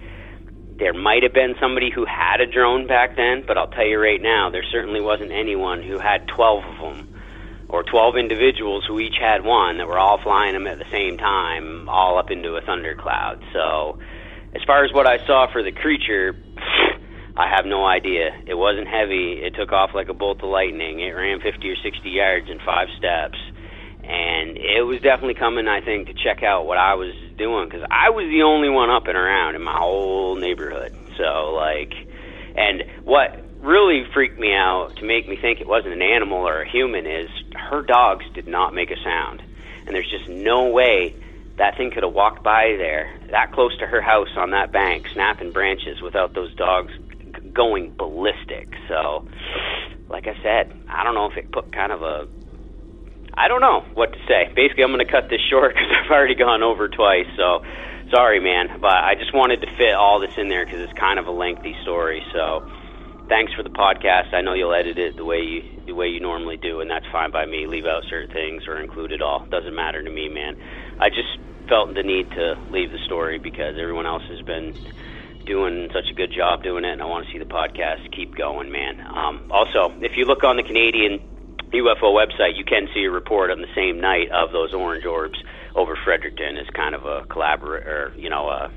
[0.83, 4.01] there might have been somebody who had a drone back then, but I'll tell you
[4.01, 7.15] right now, there certainly wasn't anyone who had 12 of them
[7.69, 11.19] or 12 individuals who each had one that were all flying them at the same
[11.19, 13.45] time, all up into a thundercloud.
[13.53, 14.01] So,
[14.57, 16.35] as far as what I saw for the creature,
[17.37, 18.37] I have no idea.
[18.45, 19.35] It wasn't heavy.
[19.41, 20.99] It took off like a bolt of lightning.
[20.99, 23.39] It ran 50 or 60 yards in five steps.
[24.03, 27.83] And it was definitely coming, I think, to check out what I was doing because
[27.91, 30.95] I was the only one up and around in my whole neighborhood.
[31.19, 31.91] So, like,
[32.55, 36.63] and what really freaked me out to make me think it wasn't an animal or
[36.63, 37.29] a human is
[37.71, 39.43] her dogs did not make a sound.
[39.87, 41.15] And there's just no way
[41.59, 45.05] that thing could have walked by there that close to her house on that bank,
[45.13, 48.69] snapping branches without those dogs g- going ballistic.
[48.89, 49.25] So,
[50.09, 52.27] like I said, I don't know if it put kind of a
[53.35, 54.53] I don't know what to say.
[54.55, 57.27] Basically, I'm going to cut this short because I've already gone over twice.
[57.37, 57.65] So,
[58.15, 58.81] sorry, man.
[58.81, 61.33] But I just wanted to fit all this in there because it's kind of a
[61.33, 62.23] lengthy story.
[62.33, 62.67] So,
[63.29, 64.35] thanks for the podcast.
[64.35, 67.07] I know you'll edit it the way you the way you normally do, and that's
[67.11, 67.67] fine by me.
[67.67, 69.47] Leave out certain things or include it all.
[69.51, 70.55] Doesn't matter to me, man.
[71.01, 74.77] I just felt the need to leave the story because everyone else has been
[75.47, 78.37] doing such a good job doing it, and I want to see the podcast keep
[78.37, 79.01] going, man.
[79.01, 81.19] Um, also, if you look on the Canadian
[81.73, 85.39] UFO website, you can see a report on the same night of those orange orbs
[85.75, 88.71] over Fredericton as kind of a collaborate or you know a,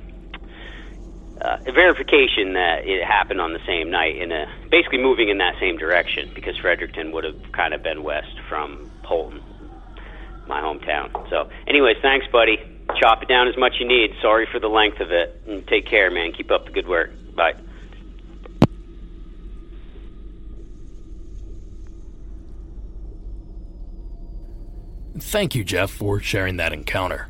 [1.42, 5.56] a verification that it happened on the same night in a basically moving in that
[5.60, 9.42] same direction because Fredericton would have kind of been west from Houlton,
[10.48, 11.12] my hometown.
[11.30, 12.58] So, anyways, thanks, buddy.
[13.02, 14.12] Chop it down as much you need.
[14.22, 16.32] Sorry for the length of it, and take care, man.
[16.32, 17.12] Keep up the good work.
[17.36, 17.54] Bye.
[25.18, 27.30] Thank you, Jeff, for sharing that encounter.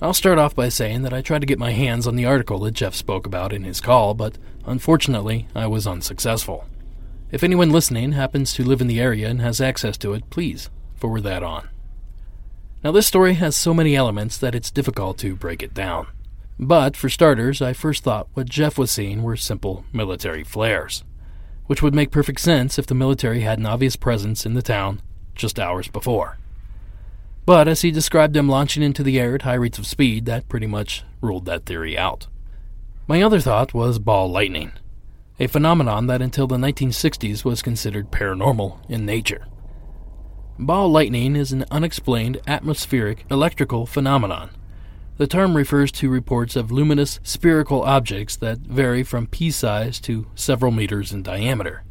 [0.00, 2.58] I'll start off by saying that I tried to get my hands on the article
[2.60, 6.66] that Jeff spoke about in his call, but unfortunately, I was unsuccessful.
[7.30, 10.70] If anyone listening happens to live in the area and has access to it, please
[10.96, 11.68] forward that on.
[12.82, 16.08] Now, this story has so many elements that it's difficult to break it down.
[16.58, 21.04] But, for starters, I first thought what Jeff was seeing were simple military flares,
[21.66, 25.00] which would make perfect sense if the military had an obvious presence in the town
[25.34, 26.38] just hours before.
[27.48, 30.50] But as he described them launching into the air at high rates of speed, that
[30.50, 32.26] pretty much ruled that theory out.
[33.06, 34.72] My other thought was ball lightning,
[35.40, 39.46] a phenomenon that until the 1960s was considered paranormal in nature.
[40.58, 44.50] Ball lightning is an unexplained atmospheric electrical phenomenon.
[45.16, 50.26] The term refers to reports of luminous spherical objects that vary from pea size to
[50.34, 51.82] several meters in diameter.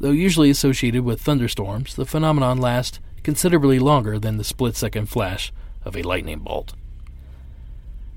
[0.00, 5.52] Though usually associated with thunderstorms, the phenomenon lasts considerably longer than the split second flash
[5.84, 6.74] of a lightning bolt.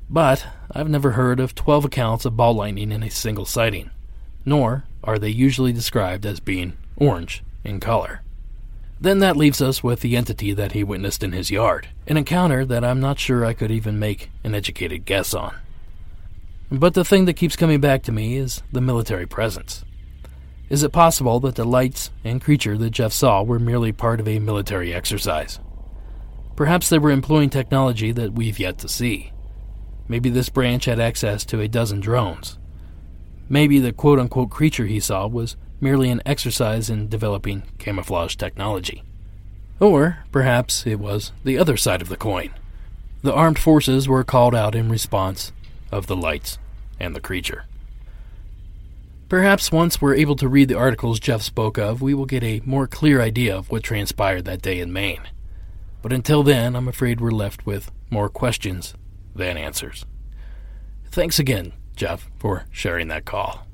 [0.09, 3.89] But I've never heard of 12 accounts of ball lightning in a single sighting,
[4.45, 8.21] nor are they usually described as being orange in color.
[8.99, 12.65] Then that leaves us with the entity that he witnessed in his yard, an encounter
[12.65, 15.55] that I'm not sure I could even make an educated guess on.
[16.71, 19.83] But the thing that keeps coming back to me is the military presence.
[20.67, 24.27] Is it possible that the lights and creature that Jeff saw were merely part of
[24.27, 25.59] a military exercise?
[26.55, 29.31] Perhaps they were employing technology that we've yet to see.
[30.07, 32.57] Maybe this branch had access to a dozen drones.
[33.47, 39.03] Maybe the quote unquote creature he saw was merely an exercise in developing camouflage technology.
[39.79, 42.51] Or perhaps it was the other side of the coin.
[43.21, 45.51] The armed forces were called out in response
[45.91, 46.57] of the lights
[46.99, 47.65] and the creature.
[49.27, 52.61] Perhaps once we're able to read the articles Jeff spoke of, we will get a
[52.63, 55.27] more clear idea of what transpired that day in Maine.
[56.03, 58.93] But until then, I'm afraid we're left with more questions
[59.33, 60.05] than answers.
[61.09, 63.65] Thanks again, Jeff, for sharing that call.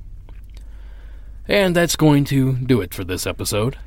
[1.50, 3.78] And that's going to do it for this episode.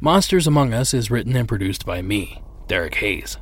[0.00, 3.38] Monsters Among Us is written and produced by me, Derek Hayes.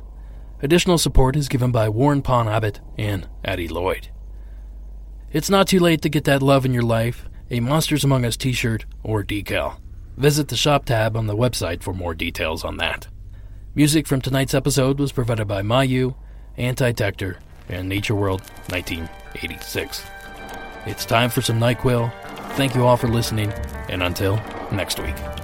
[0.61, 4.09] Additional support is given by Warren Pond Abbott and Addie Lloyd.
[5.31, 8.35] It's not too late to get that love in your life, a Monsters Among Us
[8.35, 9.77] t shirt, or decal.
[10.17, 13.07] Visit the shop tab on the website for more details on that.
[13.75, 16.15] Music from tonight's episode was provided by Mayu,
[16.57, 17.37] Antitector,
[17.69, 20.03] and Nature World 1986.
[20.87, 22.11] It's time for some NyQuil.
[22.55, 23.53] Thank you all for listening,
[23.87, 24.37] and until
[24.71, 25.42] next week.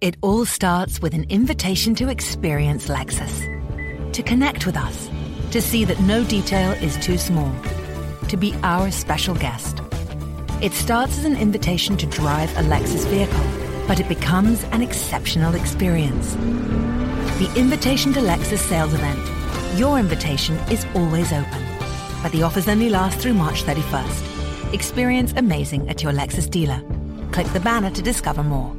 [0.00, 5.10] It all starts with an invitation to experience Lexus, to connect with us,
[5.50, 7.52] to see that no detail is too small,
[8.28, 9.80] to be our special guest.
[10.62, 13.44] It starts as an invitation to drive a Lexus vehicle,
[13.88, 16.34] but it becomes an exceptional experience.
[17.40, 19.18] The Invitation to Lexus sales event.
[19.76, 21.64] Your invitation is always open,
[22.22, 24.72] but the offers only last through March 31st.
[24.74, 26.80] Experience amazing at your Lexus dealer.
[27.32, 28.77] Click the banner to discover more.